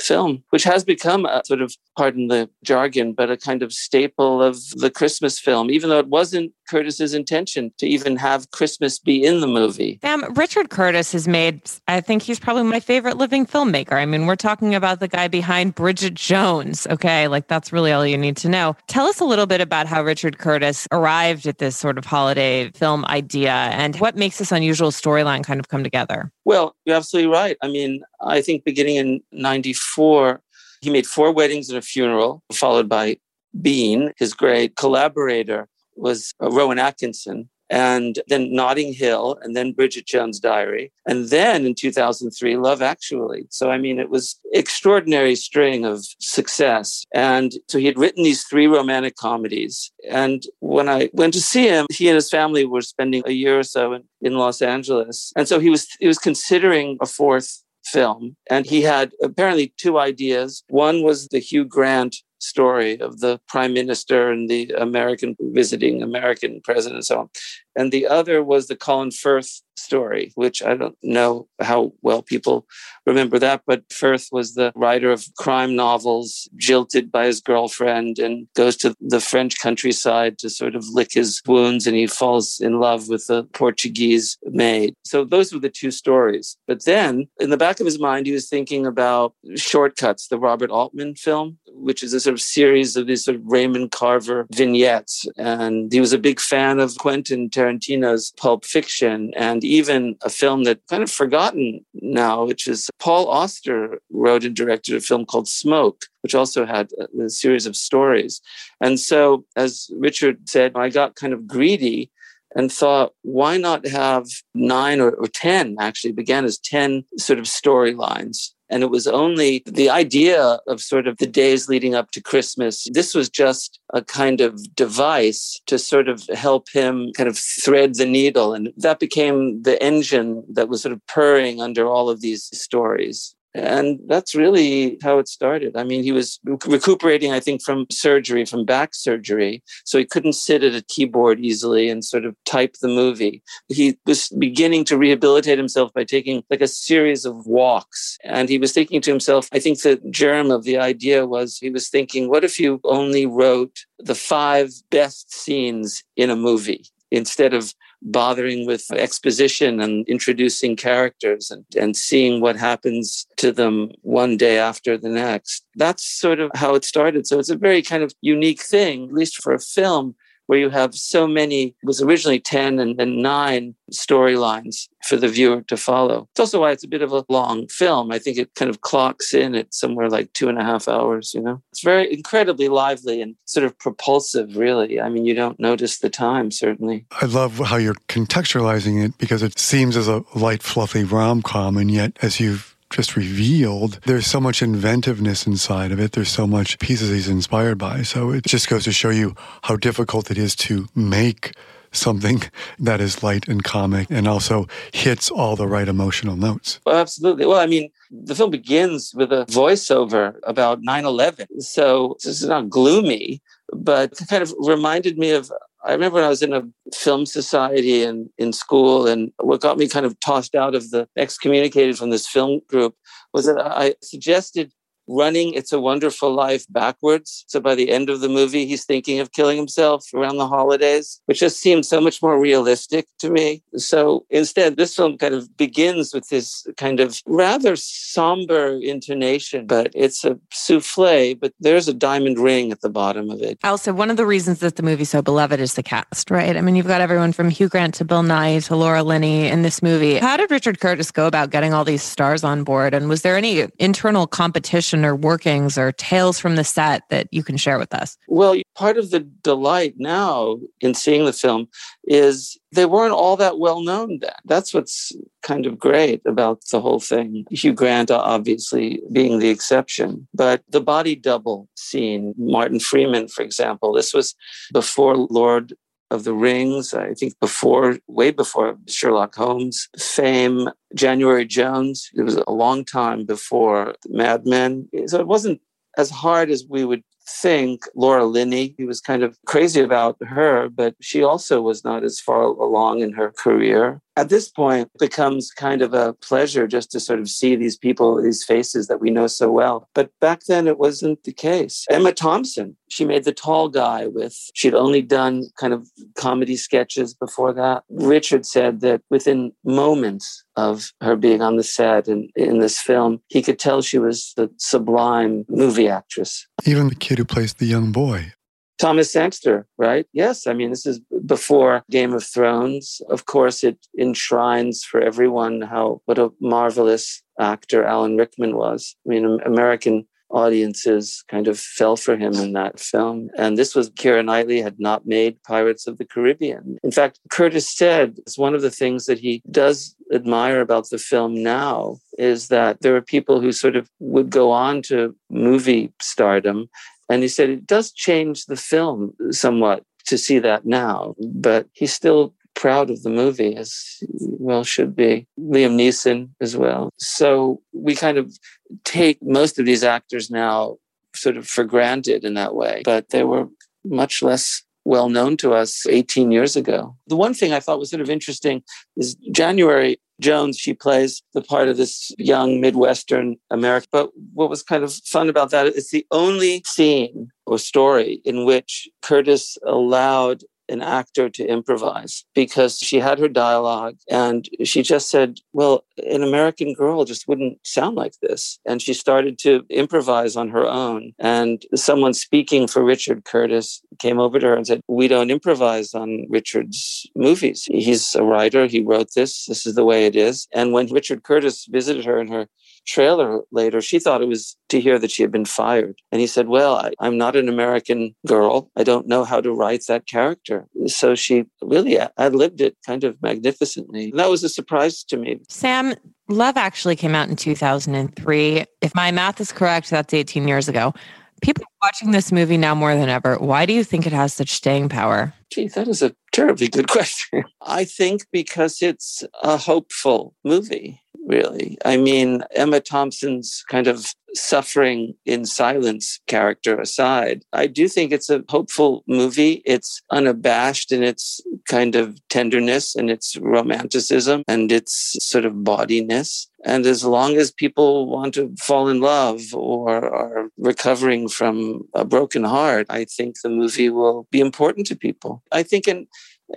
film, 0.01 0.43
which 0.51 0.63
has 0.63 0.83
become 0.83 1.25
a 1.25 1.41
sort 1.45 1.61
of, 1.61 1.75
pardon 1.97 2.27
the 2.27 2.49
jargon, 2.63 3.13
but 3.13 3.31
a 3.31 3.37
kind 3.37 3.63
of 3.63 3.73
staple 3.73 4.41
of 4.41 4.57
the 4.71 4.89
Christmas 4.89 5.39
film, 5.39 5.69
even 5.69 5.89
though 5.89 5.99
it 5.99 6.07
wasn't 6.07 6.53
Curtis's 6.69 7.13
intention 7.13 7.73
to 7.79 7.87
even 7.87 8.15
have 8.17 8.51
Christmas 8.51 8.99
be 8.99 9.23
in 9.23 9.41
the 9.41 9.47
movie. 9.47 9.99
Sam, 10.01 10.23
Richard 10.35 10.69
Curtis 10.69 11.11
has 11.13 11.27
made, 11.27 11.61
I 11.87 11.99
think 11.99 12.21
he's 12.21 12.39
probably 12.39 12.63
my 12.63 12.79
favorite 12.79 13.17
living 13.17 13.45
filmmaker. 13.45 13.93
I 13.93 14.05
mean, 14.05 14.27
we're 14.27 14.35
talking 14.35 14.75
about 14.75 14.99
the 14.99 15.07
guy 15.07 15.27
behind 15.27 15.73
Bridget 15.73 16.13
Jones. 16.13 16.85
Okay. 16.87 17.27
Like 17.27 17.47
that's 17.47 17.73
really 17.73 17.91
all 17.91 18.05
you 18.05 18.17
need 18.17 18.37
to 18.37 18.49
know. 18.49 18.75
Tell 18.87 19.07
us 19.07 19.19
a 19.19 19.25
little 19.25 19.47
bit 19.47 19.61
about 19.61 19.87
how 19.87 20.03
Richard 20.03 20.37
Curtis 20.37 20.87
arrived 20.91 21.47
at 21.47 21.57
this 21.57 21.75
sort 21.75 21.97
of 21.97 22.05
holiday 22.05 22.69
film 22.71 23.03
idea 23.05 23.51
and 23.51 23.95
what 23.97 24.15
makes 24.15 24.37
this 24.37 24.51
unusual 24.51 24.91
storyline 24.91 25.43
kind 25.43 25.59
of 25.59 25.69
come 25.69 25.83
together. 25.83 26.31
Well, 26.45 26.75
you're 26.85 26.95
absolutely 26.95 27.31
right. 27.31 27.57
I 27.63 27.67
mean, 27.67 28.03
I 28.21 28.41
think 28.41 28.63
beginning 28.63 28.97
in 28.97 29.21
94, 29.31 30.41
he 30.81 30.89
made 30.89 31.07
four 31.07 31.31
weddings 31.31 31.69
and 31.69 31.77
a 31.77 31.81
funeral, 31.81 32.43
followed 32.53 32.87
by 32.87 33.17
Bean, 33.59 34.13
his 34.17 34.33
great 34.33 34.75
collaborator, 34.75 35.67
was 35.99 36.33
uh, 36.41 36.49
Rowan 36.49 36.79
Atkinson, 36.79 37.49
and 37.69 38.19
then 38.27 38.53
Notting 38.53 38.93
Hill, 38.93 39.37
and 39.41 39.55
then 39.55 39.73
Bridget 39.73 40.07
Jones' 40.07 40.39
Diary, 40.39 40.91
and 41.05 41.29
then 41.29 41.65
in 41.65 41.75
2003, 41.75 42.57
Love 42.57 42.81
Actually. 42.81 43.45
So, 43.49 43.69
I 43.69 43.77
mean, 43.77 43.99
it 43.99 44.09
was 44.09 44.39
extraordinary 44.53 45.35
string 45.35 45.85
of 45.85 46.03
success. 46.19 47.05
And 47.13 47.53
so 47.67 47.77
he 47.77 47.85
had 47.85 47.97
written 47.97 48.23
these 48.23 48.43
three 48.43 48.67
romantic 48.67 49.15
comedies. 49.15 49.91
And 50.09 50.43
when 50.59 50.89
I 50.89 51.09
went 51.13 51.33
to 51.35 51.41
see 51.41 51.67
him, 51.67 51.85
he 51.91 52.07
and 52.07 52.15
his 52.15 52.29
family 52.29 52.65
were 52.65 52.81
spending 52.81 53.23
a 53.25 53.31
year 53.31 53.59
or 53.59 53.63
so 53.63 53.93
in, 53.93 54.03
in 54.21 54.33
Los 54.35 54.61
Angeles. 54.61 55.31
And 55.35 55.47
so 55.47 55.59
he 55.59 55.69
was 55.69 55.87
he 55.99 56.07
was 56.07 56.17
considering 56.17 56.97
a 57.01 57.05
fourth 57.05 57.63
film. 57.85 58.35
And 58.49 58.65
he 58.65 58.81
had 58.81 59.11
apparently 59.21 59.73
two 59.77 59.97
ideas. 59.99 60.63
One 60.69 61.03
was 61.03 61.27
the 61.27 61.39
Hugh 61.39 61.65
Grant 61.65 62.17
story 62.39 62.99
of 62.99 63.19
the 63.19 63.39
prime 63.47 63.73
minister 63.73 64.31
and 64.31 64.49
the 64.49 64.69
American 64.77 65.35
visiting 65.39 66.01
American 66.01 66.61
president 66.63 66.95
and 66.95 67.05
so 67.05 67.19
on. 67.19 67.29
And 67.75 67.91
the 67.91 68.07
other 68.07 68.43
was 68.43 68.67
the 68.67 68.75
Colin 68.75 69.11
Firth 69.11 69.61
story, 69.77 70.31
which 70.35 70.61
I 70.61 70.75
don't 70.75 70.97
know 71.01 71.47
how 71.59 71.93
well 72.01 72.21
people 72.21 72.67
remember 73.05 73.39
that, 73.39 73.61
but 73.65 73.91
Firth 73.91 74.27
was 74.31 74.53
the 74.53 74.71
writer 74.75 75.11
of 75.11 75.25
crime 75.37 75.75
novels, 75.75 76.49
jilted 76.57 77.11
by 77.11 77.25
his 77.25 77.39
girlfriend, 77.39 78.19
and 78.19 78.47
goes 78.55 78.75
to 78.77 78.95
the 78.99 79.21
French 79.21 79.59
countryside 79.59 80.37
to 80.39 80.49
sort 80.49 80.75
of 80.75 80.85
lick 80.89 81.13
his 81.13 81.41
wounds, 81.47 81.87
and 81.87 81.95
he 81.95 82.07
falls 82.07 82.59
in 82.59 82.79
love 82.79 83.07
with 83.07 83.27
the 83.27 83.45
Portuguese 83.53 84.37
maid. 84.43 84.93
So 85.05 85.23
those 85.23 85.53
were 85.53 85.59
the 85.59 85.69
two 85.69 85.91
stories. 85.91 86.57
But 86.67 86.85
then 86.85 87.27
in 87.39 87.49
the 87.49 87.57
back 87.57 87.79
of 87.79 87.85
his 87.85 87.99
mind, 87.99 88.25
he 88.25 88.33
was 88.33 88.49
thinking 88.49 88.85
about 88.85 89.33
Short 89.55 89.95
Cuts, 89.95 90.27
the 90.27 90.39
Robert 90.39 90.69
Altman 90.69 91.15
film, 91.15 91.57
which 91.79 92.03
is 92.03 92.13
a 92.13 92.19
sort 92.19 92.33
of 92.33 92.41
series 92.41 92.95
of 92.95 93.07
these 93.07 93.23
sort 93.23 93.37
of 93.37 93.45
Raymond 93.45 93.91
Carver 93.91 94.47
vignettes. 94.51 95.25
And 95.37 95.91
he 95.91 95.99
was 95.99 96.13
a 96.13 96.19
big 96.19 96.39
fan 96.39 96.79
of 96.79 96.97
Quentin 96.97 97.49
Tarantino's 97.49 98.31
Pulp 98.37 98.65
Fiction 98.65 99.33
and 99.35 99.63
even 99.63 100.17
a 100.21 100.29
film 100.29 100.63
that 100.63 100.81
kind 100.89 101.03
of 101.03 101.11
forgotten 101.11 101.85
now, 101.93 102.45
which 102.45 102.67
is 102.67 102.89
Paul 102.99 103.27
Auster 103.27 104.01
wrote 104.11 104.43
and 104.43 104.55
directed 104.55 104.95
a 104.95 105.01
film 105.01 105.25
called 105.25 105.47
Smoke, 105.47 106.05
which 106.21 106.35
also 106.35 106.65
had 106.65 106.91
a, 107.19 107.29
series 107.29 107.65
of 107.65 107.75
stories. 107.75 108.41
And 108.81 108.99
so, 108.99 109.45
as 109.55 109.89
Richard 109.95 110.49
said, 110.49 110.73
I 110.75 110.89
got 110.89 111.15
kind 111.15 111.33
of 111.33 111.47
greedy 111.47 112.11
and 112.55 112.71
thought, 112.71 113.13
why 113.21 113.57
not 113.57 113.87
have 113.87 114.25
nine 114.55 114.99
or, 114.99 115.11
or 115.11 115.27
10 115.27 115.75
actually 115.79 116.11
began 116.11 116.45
as 116.45 116.57
10 116.57 117.05
sort 117.17 117.39
of 117.39 117.45
storylines 117.45 118.53
and 118.69 118.83
it 118.83 118.89
was 118.89 119.07
only 119.07 119.63
the 119.65 119.89
idea 119.89 120.59
of 120.67 120.81
sort 120.81 121.07
of 121.07 121.17
the 121.17 121.27
days 121.27 121.67
leading 121.67 121.95
up 121.95 122.11
to 122.11 122.21
Christmas. 122.21 122.87
This 122.91 123.15
was 123.15 123.29
just 123.29 123.79
a 123.93 124.03
kind 124.03 124.41
of 124.41 124.75
device 124.75 125.59
to 125.65 125.79
sort 125.79 126.07
of 126.07 126.27
help 126.33 126.69
him 126.69 127.11
kind 127.13 127.27
of 127.27 127.37
thread 127.37 127.95
the 127.95 128.05
needle. 128.05 128.53
And 128.53 128.71
that 128.77 128.99
became 128.99 129.63
the 129.63 129.81
engine 129.81 130.43
that 130.53 130.69
was 130.69 130.81
sort 130.81 130.93
of 130.93 131.05
purring 131.07 131.61
under 131.61 131.87
all 131.87 132.09
of 132.09 132.21
these 132.21 132.43
stories. 132.57 133.35
And 133.55 133.99
that's 134.07 134.35
really 134.35 134.99
how 135.01 135.17
it 135.17 135.27
started. 135.27 135.75
I 135.75 135.83
mean, 135.83 136.03
he 136.03 136.11
was 136.11 136.39
recuperating, 136.43 137.31
I 137.31 137.39
think, 137.39 137.63
from 137.63 137.87
surgery, 137.91 138.45
from 138.45 138.63
back 138.63 138.93
surgery. 138.93 139.63
So 139.85 139.97
he 139.97 140.05
couldn't 140.05 140.33
sit 140.33 140.63
at 140.63 140.75
a 140.75 140.83
keyboard 140.83 141.39
easily 141.39 141.89
and 141.89 142.05
sort 142.05 142.25
of 142.25 142.35
type 142.45 142.75
the 142.81 142.87
movie. 142.87 143.41
He 143.67 143.97
was 144.05 144.29
beginning 144.37 144.85
to 144.85 144.97
rehabilitate 144.97 145.57
himself 145.57 145.91
by 145.93 146.03
taking 146.03 146.43
like 146.49 146.61
a 146.61 146.67
series 146.67 147.25
of 147.25 147.47
walks. 147.47 148.17
And 148.23 148.49
he 148.49 148.59
was 148.59 148.71
thinking 148.71 149.01
to 149.01 149.11
himself, 149.11 149.49
I 149.51 149.59
think 149.59 149.81
the 149.81 149.99
germ 150.11 150.51
of 150.51 150.63
the 150.63 150.77
idea 150.77 151.25
was 151.25 151.57
he 151.57 151.71
was 151.71 151.89
thinking, 151.89 152.29
what 152.29 152.43
if 152.43 152.59
you 152.59 152.79
only 152.83 153.25
wrote 153.25 153.85
the 153.97 154.15
five 154.15 154.69
best 154.91 155.33
scenes 155.33 156.03
in 156.15 156.29
a 156.29 156.35
movie 156.35 156.85
instead 157.11 157.53
of 157.53 157.73
bothering 158.01 158.65
with 158.65 158.89
exposition 158.91 159.79
and 159.81 160.07
introducing 160.07 160.75
characters 160.75 161.51
and, 161.51 161.65
and 161.77 161.97
seeing 161.97 162.41
what 162.41 162.55
happens 162.55 163.27
to 163.37 163.51
them 163.51 163.91
one 164.01 164.37
day 164.37 164.57
after 164.57 164.97
the 164.97 165.09
next. 165.09 165.65
That's 165.75 166.03
sort 166.03 166.39
of 166.39 166.51
how 166.55 166.75
it 166.75 166.85
started. 166.85 167.27
So 167.27 167.39
it's 167.39 167.49
a 167.49 167.57
very 167.57 167.81
kind 167.81 168.03
of 168.03 168.13
unique 168.21 168.61
thing, 168.61 169.05
at 169.05 169.13
least 169.13 169.41
for 169.41 169.53
a 169.53 169.59
film 169.59 170.15
where 170.49 170.57
you 170.57 170.71
have 170.71 170.95
so 170.95 171.27
many, 171.27 171.75
was 171.83 172.01
originally 172.01 172.39
10 172.39 172.79
and 172.79 172.97
then 172.97 173.21
nine 173.21 173.75
storylines 173.93 174.87
for 175.05 175.15
the 175.15 175.27
viewer 175.27 175.61
to 175.67 175.77
follow. 175.77 176.27
It's 176.31 176.39
also 176.39 176.61
why 176.61 176.71
it's 176.71 176.83
a 176.83 176.87
bit 176.87 177.03
of 177.03 177.13
a 177.13 177.23
long 177.29 177.67
film. 177.67 178.11
I 178.11 178.17
think 178.17 178.39
it 178.39 178.55
kind 178.55 178.67
of 178.67 178.81
clocks 178.81 179.31
in 179.31 179.53
at 179.53 179.71
somewhere 179.71 180.09
like 180.09 180.33
two 180.33 180.49
and 180.49 180.57
a 180.57 180.63
half 180.63 180.87
hours, 180.87 181.35
you 181.35 181.41
know? 181.41 181.61
It's 181.71 181.83
very 181.83 182.11
incredibly 182.11 182.67
lively 182.67 183.21
and 183.21 183.35
sort 183.45 183.63
of 183.63 183.77
propulsive, 183.77 184.57
really. 184.57 184.99
I 184.99 185.09
mean, 185.09 185.27
you 185.27 185.35
don't 185.35 185.59
notice 185.59 185.99
the 185.99 186.09
time, 186.09 186.49
certainly. 186.49 187.05
I 187.21 187.25
love 187.25 187.59
how 187.59 187.77
you're 187.77 187.93
contextualizing 188.07 189.05
it 189.05 189.19
because 189.19 189.43
it 189.43 189.59
seems 189.59 189.95
as 189.95 190.07
a 190.07 190.23
light, 190.33 190.63
fluffy 190.63 191.03
rom 191.03 191.43
com, 191.43 191.77
and 191.77 191.91
yet, 191.91 192.17
as 192.23 192.39
you've 192.39 192.75
just 192.89 193.15
revealed, 193.15 193.99
there's 194.05 194.27
so 194.27 194.39
much 194.39 194.61
inventiveness 194.61 195.45
inside 195.45 195.91
of 195.91 195.99
it. 195.99 196.13
There's 196.13 196.29
so 196.29 196.47
much 196.47 196.79
pieces 196.79 197.09
he's 197.09 197.27
inspired 197.27 197.77
by. 197.77 198.01
So 198.01 198.31
it 198.31 198.45
just 198.45 198.67
goes 198.67 198.83
to 198.85 198.91
show 198.91 199.09
you 199.09 199.35
how 199.63 199.75
difficult 199.75 200.31
it 200.31 200.37
is 200.37 200.55
to 200.57 200.87
make 200.95 201.53
something 201.91 202.43
that 202.79 203.01
is 203.01 203.23
light 203.23 203.47
and 203.47 203.63
comic 203.63 204.07
and 204.09 204.27
also 204.27 204.67
hits 204.93 205.29
all 205.29 205.55
the 205.55 205.67
right 205.67 205.87
emotional 205.87 206.35
notes. 206.35 206.79
Well, 206.85 206.97
absolutely. 206.97 207.45
Well, 207.45 207.59
I 207.59 207.65
mean, 207.65 207.91
the 208.11 208.35
film 208.35 208.51
begins 208.51 209.13
with 209.13 209.31
a 209.31 209.45
voiceover 209.45 210.35
about 210.43 210.81
9 210.81 211.05
11. 211.05 211.61
So 211.61 212.17
this 212.23 212.41
is 212.41 212.47
not 212.47 212.69
gloomy, 212.69 213.41
but 213.71 214.19
kind 214.29 214.43
of 214.43 214.53
reminded 214.59 215.17
me 215.17 215.31
of 215.31 215.51
I 215.85 215.93
remember 215.93 216.15
when 216.15 216.25
I 216.25 216.29
was 216.29 216.41
in 216.41 216.53
a 216.53 216.63
film 216.93 217.25
society 217.25 218.03
and 218.03 218.29
in 218.37 218.51
school, 218.51 219.07
and 219.07 219.31
what 219.37 219.61
got 219.61 219.77
me 219.77 219.87
kind 219.87 220.05
of 220.05 220.19
tossed 220.19 220.55
out 220.55 220.75
of 220.75 220.89
the 220.89 221.07
excommunicated 221.17 221.97
from 221.97 222.09
this 222.09 222.27
film 222.27 222.61
group 222.67 222.95
was 223.33 223.45
that 223.45 223.59
I 223.59 223.95
suggested 224.01 224.73
running 225.09 225.53
It's 225.53 225.73
a 225.73 225.79
Wonderful 225.79 226.31
Life 226.33 226.65
backwards. 226.69 227.45
So 227.47 227.59
by 227.59 227.75
the 227.75 227.91
end 227.91 228.09
of 228.09 228.21
the 228.21 228.29
movie, 228.29 228.65
he's 228.65 228.85
thinking 228.85 229.19
of 229.19 229.31
killing 229.31 229.57
himself 229.57 230.05
around 230.13 230.37
the 230.37 230.47
holidays, 230.47 231.21
which 231.25 231.39
just 231.39 231.59
seemed 231.59 231.85
so 231.85 231.99
much 231.99 232.21
more 232.21 232.39
realistic 232.39 233.07
to 233.19 233.29
me. 233.29 233.63
So 233.75 234.25
instead, 234.29 234.77
this 234.77 234.95
film 234.95 235.17
kind 235.17 235.33
of 235.33 235.55
begins 235.57 236.13
with 236.13 236.29
this 236.29 236.67
kind 236.77 236.99
of 236.99 237.19
rather 237.25 237.75
somber 237.75 238.79
intonation, 238.81 239.65
but 239.65 239.91
it's 239.95 240.23
a 240.23 240.37
souffle, 240.51 241.35
but 241.39 241.53
there's 241.59 241.87
a 241.87 241.93
diamond 241.93 242.39
ring 242.39 242.71
at 242.71 242.81
the 242.81 242.89
bottom 242.89 243.29
of 243.29 243.41
it. 243.41 243.57
Also, 243.63 243.93
one 243.93 244.09
of 244.09 244.17
the 244.17 244.25
reasons 244.25 244.59
that 244.59 244.75
the 244.75 244.83
movie's 244.83 245.09
so 245.09 245.21
beloved 245.21 245.59
is 245.59 245.73
the 245.73 245.83
cast, 245.83 246.29
right? 246.29 246.55
I 246.55 246.61
mean, 246.61 246.75
you've 246.75 246.87
got 246.87 247.01
everyone 247.01 247.33
from 247.33 247.49
Hugh 247.49 247.69
Grant 247.69 247.95
to 247.95 248.05
Bill 248.05 248.21
Nighy 248.21 248.65
to 248.67 248.75
Laura 248.75 249.03
Linney 249.03 249.47
in 249.47 249.63
this 249.63 249.81
movie. 249.81 250.17
How 250.17 250.37
did 250.37 250.51
Richard 250.51 250.79
Curtis 250.79 251.11
go 251.11 251.27
about 251.27 251.49
getting 251.49 251.73
all 251.73 251.83
these 251.83 252.03
stars 252.03 252.43
on 252.43 252.63
board? 252.63 252.93
And 252.93 253.09
was 253.09 253.21
there 253.21 253.37
any 253.37 253.67
internal 253.79 254.27
competition 254.27 254.98
or 255.05 255.15
workings 255.15 255.77
or 255.77 255.91
tales 255.91 256.39
from 256.39 256.55
the 256.55 256.63
set 256.63 257.03
that 257.09 257.27
you 257.31 257.43
can 257.43 257.57
share 257.57 257.77
with 257.77 257.93
us? 257.93 258.17
Well, 258.27 258.55
part 258.75 258.97
of 258.97 259.11
the 259.11 259.19
delight 259.19 259.95
now 259.97 260.57
in 260.81 260.93
seeing 260.93 261.25
the 261.25 261.33
film 261.33 261.67
is 262.05 262.57
they 262.71 262.85
weren't 262.85 263.13
all 263.13 263.35
that 263.37 263.59
well 263.59 263.81
known 263.81 264.19
then. 264.19 264.31
That's 264.45 264.73
what's 264.73 265.11
kind 265.41 265.65
of 265.65 265.79
great 265.79 266.21
about 266.25 266.63
the 266.71 266.81
whole 266.81 266.99
thing. 266.99 267.45
Hugh 267.49 267.73
Grant, 267.73 268.11
obviously, 268.11 269.01
being 269.11 269.39
the 269.39 269.49
exception. 269.49 270.27
But 270.33 270.63
the 270.69 270.81
body 270.81 271.15
double 271.15 271.67
scene, 271.75 272.33
Martin 272.37 272.79
Freeman, 272.79 273.27
for 273.27 273.41
example, 273.41 273.93
this 273.93 274.13
was 274.13 274.35
before 274.73 275.15
Lord 275.15 275.73
of 276.11 276.23
the 276.23 276.33
Rings, 276.33 276.93
I 276.93 277.13
think 277.13 277.39
before, 277.39 277.97
way 278.07 278.31
before 278.31 278.77
Sherlock 278.87 279.35
Holmes 279.35 279.87
fame, 279.97 280.69
January 280.95 281.45
Jones. 281.45 282.09
It 282.15 282.23
was 282.23 282.35
a 282.35 282.51
long 282.51 282.83
time 282.85 283.25
before 283.25 283.95
Mad 284.07 284.45
Men. 284.45 284.89
So 285.07 285.19
it 285.19 285.27
wasn't 285.27 285.61
as 285.97 286.09
hard 286.09 286.49
as 286.49 286.65
we 286.67 286.85
would 286.85 287.03
think. 287.27 287.83
Laura 287.95 288.25
Linney, 288.25 288.73
he 288.77 288.85
was 288.85 289.01
kind 289.01 289.23
of 289.23 289.37
crazy 289.45 289.81
about 289.81 290.17
her, 290.21 290.69
but 290.69 290.95
she 290.99 291.23
also 291.23 291.61
was 291.61 291.83
not 291.83 292.03
as 292.03 292.19
far 292.19 292.41
along 292.41 293.01
in 293.01 293.13
her 293.13 293.31
career. 293.31 294.01
At 294.19 294.29
this 294.29 294.49
point 294.49 294.89
it 294.93 294.99
becomes 294.99 295.51
kind 295.51 295.81
of 295.81 295.93
a 295.93 296.13
pleasure 296.13 296.67
just 296.67 296.91
to 296.91 296.99
sort 296.99 297.19
of 297.19 297.29
see 297.29 297.55
these 297.55 297.77
people, 297.77 298.21
these 298.21 298.43
faces 298.43 298.87
that 298.87 298.99
we 298.99 299.09
know 299.09 299.27
so 299.27 299.49
well. 299.49 299.87
But 299.93 300.11
back 300.19 300.41
then 300.47 300.67
it 300.67 300.77
wasn't 300.77 301.23
the 301.23 301.31
case. 301.31 301.85
Emma 301.89 302.11
Thompson, 302.11 302.75
she 302.89 303.05
made 303.05 303.23
the 303.23 303.31
tall 303.31 303.69
guy 303.69 304.07
with, 304.07 304.35
she'd 304.53 304.73
only 304.75 305.01
done 305.01 305.45
kind 305.57 305.73
of 305.73 305.87
comedy 306.15 306.57
sketches 306.57 307.13
before 307.13 307.53
that. 307.53 307.83
Richard 307.89 308.45
said 308.45 308.81
that 308.81 309.01
within 309.09 309.53
moments 309.63 310.43
of 310.57 310.91
her 311.01 311.15
being 311.15 311.41
on 311.41 311.55
the 311.55 311.63
set 311.63 312.07
and 312.07 312.29
in 312.35 312.59
this 312.59 312.79
film, 312.79 313.21
he 313.27 313.41
could 313.41 313.59
tell 313.59 313.81
she 313.81 313.99
was 313.99 314.33
the 314.35 314.49
sublime 314.57 315.45
movie 315.47 315.87
actress. 315.87 316.45
Even 316.65 316.89
the 316.89 316.95
kid 316.95 317.19
who 317.19 317.25
plays 317.25 317.53
the 317.53 317.65
young 317.65 317.91
boy. 317.91 318.33
Thomas 318.79 319.11
Sangster, 319.11 319.67
right? 319.77 320.07
Yes. 320.13 320.47
I 320.47 320.53
mean, 320.53 320.69
this 320.69 320.85
is 320.85 321.01
before 321.25 321.83
Game 321.91 322.13
of 322.13 322.23
Thrones. 322.23 323.01
Of 323.09 323.25
course, 323.25 323.63
it 323.63 323.77
enshrines 323.97 324.83
for 324.83 325.01
everyone 325.01 325.61
how 325.61 326.01
what 326.05 326.17
a 326.17 326.31
marvelous 326.39 327.21
actor 327.39 327.83
Alan 327.83 328.17
Rickman 328.17 328.55
was. 328.55 328.95
I 329.05 329.09
mean, 329.09 329.39
American 329.45 330.07
audiences 330.31 331.23
kind 331.27 331.47
of 331.47 331.59
fell 331.59 331.95
for 331.95 332.15
him 332.15 332.33
in 332.33 332.53
that 332.53 332.79
film. 332.79 333.29
And 333.37 333.57
this 333.57 333.75
was 333.75 333.89
Keira 333.89 334.23
Knightley 334.23 334.61
had 334.61 334.79
not 334.79 335.05
made 335.05 335.41
Pirates 335.43 335.87
of 335.87 335.97
the 335.97 336.05
Caribbean. 336.05 336.77
In 336.83 336.91
fact, 336.91 337.19
Curtis 337.29 337.75
said 337.75 338.15
it's 338.19 338.37
one 338.37 338.53
of 338.53 338.61
the 338.61 338.71
things 338.71 339.05
that 339.05 339.19
he 339.19 339.41
does 339.49 339.95
admire 340.13 340.61
about 340.61 340.89
the 340.89 340.97
film 340.97 341.41
now 341.41 341.97
is 342.17 342.47
that 342.49 342.81
there 342.81 342.95
are 342.95 343.01
people 343.01 343.41
who 343.41 343.51
sort 343.51 343.75
of 343.75 343.89
would 343.99 344.29
go 344.29 344.51
on 344.51 344.81
to 344.83 345.15
movie 345.29 345.91
stardom. 346.01 346.69
And 347.09 347.21
he 347.23 347.27
said 347.27 347.49
it 347.49 347.65
does 347.65 347.91
change 347.91 348.45
the 348.45 348.55
film 348.55 349.13
somewhat 349.31 349.83
to 350.05 350.17
see 350.17 350.39
that 350.39 350.65
now, 350.65 351.15
but 351.19 351.67
he's 351.73 351.93
still 351.93 352.33
proud 352.55 352.89
of 352.89 353.03
the 353.03 353.09
movie, 353.09 353.55
as 353.55 354.01
well 354.09 354.63
should 354.63 354.95
be. 354.95 355.27
Liam 355.39 355.75
Neeson 355.75 356.29
as 356.41 356.57
well. 356.57 356.91
So 356.97 357.61
we 357.73 357.95
kind 357.95 358.17
of 358.17 358.37
take 358.83 359.21
most 359.21 359.59
of 359.59 359.65
these 359.65 359.83
actors 359.83 360.29
now 360.29 360.77
sort 361.15 361.37
of 361.37 361.47
for 361.47 361.63
granted 361.63 362.23
in 362.23 362.33
that 362.35 362.55
way, 362.55 362.81
but 362.85 363.09
they 363.09 363.23
were 363.23 363.47
much 363.85 364.21
less 364.21 364.63
well 364.89 365.07
known 365.07 365.37
to 365.37 365.53
us 365.53 365.85
18 365.87 366.31
years 366.31 366.55
ago. 366.55 366.95
The 367.07 367.15
one 367.15 367.35
thing 367.35 367.53
I 367.53 367.59
thought 367.59 367.79
was 367.79 367.91
sort 367.91 368.01
of 368.01 368.09
interesting 368.09 368.63
is 368.97 369.15
January 369.31 369.99
Jones, 370.19 370.57
she 370.57 370.73
plays 370.73 371.21
the 371.33 371.41
part 371.41 371.69
of 371.69 371.77
this 371.77 372.11
young 372.17 372.59
Midwestern 372.59 373.37
American. 373.51 373.87
But 373.91 374.09
what 374.33 374.49
was 374.49 374.63
kind 374.63 374.83
of 374.83 374.93
fun 375.05 375.29
about 375.29 375.51
that 375.51 375.67
is 375.67 375.91
the 375.91 376.05
only 376.11 376.61
scene 376.65 377.29
or 377.45 377.57
story 377.57 378.21
in 378.25 378.45
which 378.45 378.89
Curtis 379.01 379.57
allowed 379.65 380.43
an 380.67 380.81
actor 380.81 381.29
to 381.29 381.47
improvise 381.47 382.25
because 382.35 382.77
she 382.77 382.99
had 382.99 383.17
her 383.19 383.27
dialogue 383.27 383.95
and 384.09 384.47
she 384.63 384.83
just 384.83 385.09
said, 385.09 385.39
Well, 385.53 385.85
an 386.07 386.23
American 386.23 386.73
girl 386.73 387.05
just 387.05 387.27
wouldn't 387.27 387.57
sound 387.65 387.95
like 387.95 388.13
this. 388.21 388.59
And 388.65 388.81
she 388.81 388.93
started 388.93 389.37
to 389.39 389.63
improvise 389.69 390.35
on 390.35 390.49
her 390.49 390.65
own. 390.65 391.13
And 391.19 391.63
someone 391.75 392.13
speaking 392.13 392.67
for 392.67 392.83
Richard 392.83 393.25
Curtis 393.25 393.81
came 393.99 394.19
over 394.19 394.39
to 394.39 394.47
her 394.47 394.55
and 394.55 394.67
said, 394.67 394.81
We 394.87 395.07
don't 395.07 395.31
improvise 395.31 395.93
on 395.93 396.25
Richard's 396.29 397.07
movies. 397.15 397.65
He's 397.69 398.15
a 398.15 398.23
writer. 398.23 398.67
He 398.67 398.81
wrote 398.81 399.09
this. 399.15 399.45
This 399.45 399.65
is 399.65 399.75
the 399.75 399.85
way 399.85 400.05
it 400.05 400.15
is. 400.15 400.47
And 400.53 400.73
when 400.73 400.87
Richard 400.87 401.23
Curtis 401.23 401.65
visited 401.69 402.05
her 402.05 402.19
in 402.19 402.27
her 402.27 402.47
trailer 402.85 403.41
later, 403.51 403.81
she 403.81 403.99
thought 403.99 404.21
it 404.21 404.27
was 404.27 404.57
to 404.69 404.79
hear 404.79 404.97
that 404.99 405.11
she 405.11 405.23
had 405.23 405.31
been 405.31 405.45
fired. 405.45 405.99
And 406.11 406.21
he 406.21 406.27
said, 406.27 406.47
Well, 406.47 406.75
I, 406.75 407.05
am 407.05 407.17
not 407.17 407.35
an 407.35 407.49
American 407.49 408.15
girl. 408.25 408.71
I 408.75 408.83
don't 408.83 409.07
know 409.07 409.23
how 409.23 409.41
to 409.41 409.51
write 409.53 409.85
that 409.87 410.07
character. 410.07 410.65
So 410.87 411.15
she 411.15 411.45
really 411.61 411.99
uh, 411.99 412.09
ad 412.17 412.35
libbed 412.35 412.61
it 412.61 412.77
kind 412.85 413.03
of 413.03 413.21
magnificently. 413.21 414.09
And 414.09 414.19
that 414.19 414.29
was 414.29 414.43
a 414.43 414.49
surprise 414.49 415.03
to 415.05 415.17
me. 415.17 415.39
Sam, 415.49 415.88
Love 416.27 416.57
actually 416.57 416.95
came 416.95 417.15
out 417.15 417.29
in 417.29 417.35
2003. 417.35 418.65
If 418.81 418.95
my 418.95 419.11
math 419.11 419.41
is 419.41 419.51
correct, 419.51 419.89
that's 419.89 420.13
18 420.13 420.47
years 420.47 420.67
ago. 420.67 420.93
People 421.41 421.65
watching 421.81 422.11
this 422.11 422.31
movie 422.31 422.57
now 422.57 422.75
more 422.75 422.95
than 422.95 423.09
ever. 423.09 423.37
Why 423.37 423.65
do 423.65 423.73
you 423.73 423.83
think 423.83 424.05
it 424.05 424.13
has 424.13 424.33
such 424.33 424.49
staying 424.49 424.89
power? 424.89 425.33
Gee, 425.51 425.69
that 425.69 425.87
is 425.87 426.01
a 426.01 426.13
terribly 426.31 426.67
good 426.67 426.87
question. 426.89 427.45
I 427.61 427.85
think 427.85 428.25
because 428.31 428.81
it's 428.81 429.23
a 429.41 429.57
hopeful 429.57 430.35
movie 430.43 431.01
really. 431.29 431.77
I 431.85 431.95
mean, 431.95 432.43
Emma 432.51 432.81
Thompson's 432.81 433.63
kind 433.69 433.87
of 433.87 434.07
suffering 434.33 435.15
in 435.25 435.45
silence 435.45 436.19
character 436.27 436.79
aside, 436.79 437.43
I 437.53 437.67
do 437.67 437.87
think 437.87 438.11
it's 438.11 438.29
a 438.29 438.43
hopeful 438.49 439.03
movie. 439.07 439.61
It's 439.65 440.01
unabashed 440.11 440.91
in 440.91 441.03
its 441.03 441.41
kind 441.67 441.95
of 441.95 442.19
tenderness 442.29 442.95
and 442.95 443.09
its 443.09 443.37
romanticism 443.37 444.43
and 444.47 444.71
its 444.71 445.17
sort 445.23 445.45
of 445.45 445.63
bodiness. 445.63 446.47
And 446.65 446.85
as 446.85 447.05
long 447.05 447.37
as 447.37 447.51
people 447.51 448.07
want 448.07 448.33
to 448.33 448.53
fall 448.59 448.89
in 448.89 448.99
love 448.99 449.41
or 449.53 450.05
are 450.05 450.49
recovering 450.57 451.29
from 451.29 451.87
a 451.93 452.03
broken 452.03 452.43
heart, 452.43 452.87
I 452.89 453.05
think 453.05 453.35
the 453.41 453.49
movie 453.49 453.89
will 453.89 454.27
be 454.31 454.41
important 454.41 454.87
to 454.87 454.95
people. 454.95 455.41
I 455.51 455.63
think 455.63 455.87
in 455.87 456.07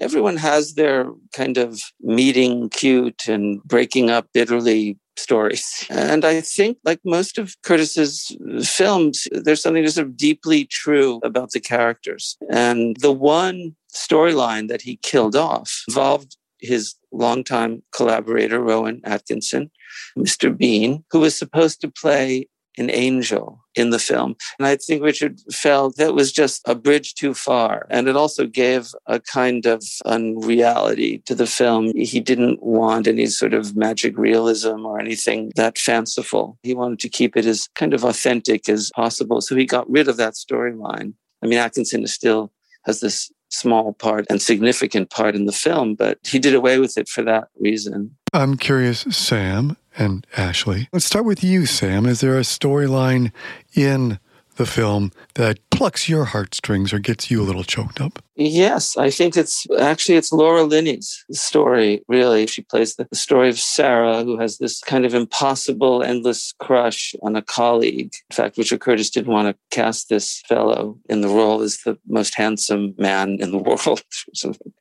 everyone 0.01 0.37
has 0.39 0.75
their 0.75 1.11
kind 1.33 1.59
of 1.59 1.81
meeting 2.01 2.69
cute 2.71 3.29
and 3.29 3.63
breaking 3.63 4.11
up 4.11 4.27
bitterly 4.33 4.99
stories. 5.17 5.87
And 5.91 6.25
I 6.25 6.41
think, 6.41 6.79
like 6.85 7.01
most 7.05 7.39
of 7.39 7.57
Curtis's 7.63 8.37
uh, 8.51 8.63
films, 8.63 9.29
there's 9.33 9.63
something 9.63 9.85
just 9.85 9.97
sort 9.97 10.09
of 10.09 10.17
deeply 10.17 10.65
true 10.65 11.21
about 11.23 11.51
the 11.51 11.61
characters. 11.61 12.37
And 12.51 12.97
the 13.01 13.13
one 13.13 13.77
storyline 13.95 14.69
that 14.69 14.83
he 14.83 14.97
killed 14.97 15.37
off 15.37 15.85
involved 15.89 16.37
his 16.61 16.95
longtime 17.11 17.83
collaborator, 17.93 18.61
Rowan 18.61 19.01
Atkinson, 19.05 19.71
Mr. 20.17 20.57
Bean, 20.57 21.05
who 21.11 21.21
was 21.21 21.37
supposed 21.37 21.81
to 21.81 21.89
play 21.91 22.49
an 22.79 22.91
angel 22.91 23.63
in 23.75 23.91
the 23.91 23.99
film. 23.99 24.37
And 24.59 24.67
I 24.67 24.77
think 24.77 25.03
Richard 25.03 25.41
felt 25.53 25.97
that 25.97 26.15
was 26.15 26.33
just 26.33 26.63
a 26.67 26.75
bridge 26.75 27.15
too 27.15 27.35
far. 27.35 27.87
And 27.91 28.09
it 28.09 28.17
also 28.17 28.47
gave 28.47 28.89
a 29.07 29.21
kind 29.21 29.67
of 29.67 29.83
unreality 30.05 31.19
to 31.27 31.35
the 31.35 31.47
film. 31.47 31.93
He 31.97 32.21
didn't 32.21 32.63
want 32.63 33.07
any 33.07 33.27
sort 33.27 33.55
of 33.55 33.77
magic 33.77 34.17
realism 34.17 34.87
or 34.87 35.01
anything 35.01 35.53
that 35.57 35.79
fanciful. 35.79 36.59
He 36.63 36.75
wanted 36.75 37.01
to 37.01 37.09
keep 37.09 37.37
it 37.37 37.47
as 37.47 37.69
kind 37.75 37.95
of 37.95 38.05
authentic 38.05 38.69
as 38.69 38.91
possible. 38.95 39.41
So 39.41 39.57
he 39.57 39.65
got 39.65 39.91
rid 39.91 40.09
of 40.09 40.17
that 40.17 40.35
storyline. 40.35 41.15
I 41.43 41.47
mean, 41.47 41.59
Atkinson 41.59 42.07
still 42.07 42.53
has 42.85 43.01
this 43.01 43.31
small 43.49 43.93
part 43.93 44.27
and 44.31 44.41
significant 44.41 45.11
part 45.11 45.35
in 45.35 45.45
the 45.45 45.53
film, 45.53 45.95
but 45.95 46.19
he 46.25 46.39
did 46.39 46.55
away 46.55 46.79
with 46.79 46.97
it 46.97 47.09
for 47.09 47.23
that 47.23 47.49
reason. 47.61 48.17
I'm 48.33 48.57
curious, 48.57 49.01
Sam 49.11 49.77
and 49.97 50.27
Ashley. 50.37 50.89
Let's 50.93 51.05
start 51.05 51.25
with 51.25 51.45
you, 51.45 51.67
Sam. 51.67 52.07
Is 52.07 52.21
there 52.21 52.39
a 52.39 52.43
storyline 52.43 53.33
in 53.75 54.19
the 54.57 54.67
film 54.67 55.13
that 55.35 55.59
plucks 55.71 56.09
your 56.09 56.27
heartstrings 56.27 56.93
or 56.93 56.99
gets 56.99 57.31
you 57.31 57.43
a 57.43 57.45
little 57.45 57.65
choked 57.65 58.01
up? 58.01 58.23
Yes, 58.35 58.97
I 58.97 59.11
think 59.11 59.37
it's 59.37 59.67
actually 59.79 60.17
it's 60.17 60.33
Laura 60.33 60.63
Linney's 60.63 61.23
story, 61.33 62.03
really. 62.09 62.47
She 62.47 62.63
plays 62.63 62.97
the 62.97 63.07
story 63.13 63.51
of 63.51 63.59
Sarah, 63.59 64.25
who 64.25 64.39
has 64.39 64.57
this 64.57 64.81
kind 64.81 65.05
of 65.05 65.13
impossible, 65.13 66.03
endless 66.03 66.55
crush 66.59 67.15
on 67.23 67.37
a 67.37 67.43
colleague. 67.43 68.15
In 68.31 68.35
fact, 68.35 68.57
Richard 68.57 68.81
Curtis 68.81 69.11
didn't 69.11 69.33
want 69.33 69.49
to 69.49 69.77
cast 69.77 70.09
this 70.09 70.43
fellow 70.49 70.99
in 71.11 71.21
the 71.21 71.29
role 71.29 71.61
as 71.61 71.79
the 71.85 71.99
most 72.09 72.35
handsome 72.35 72.95
man 72.97 73.37
in 73.39 73.51
the 73.51 73.59
world. 73.63 74.03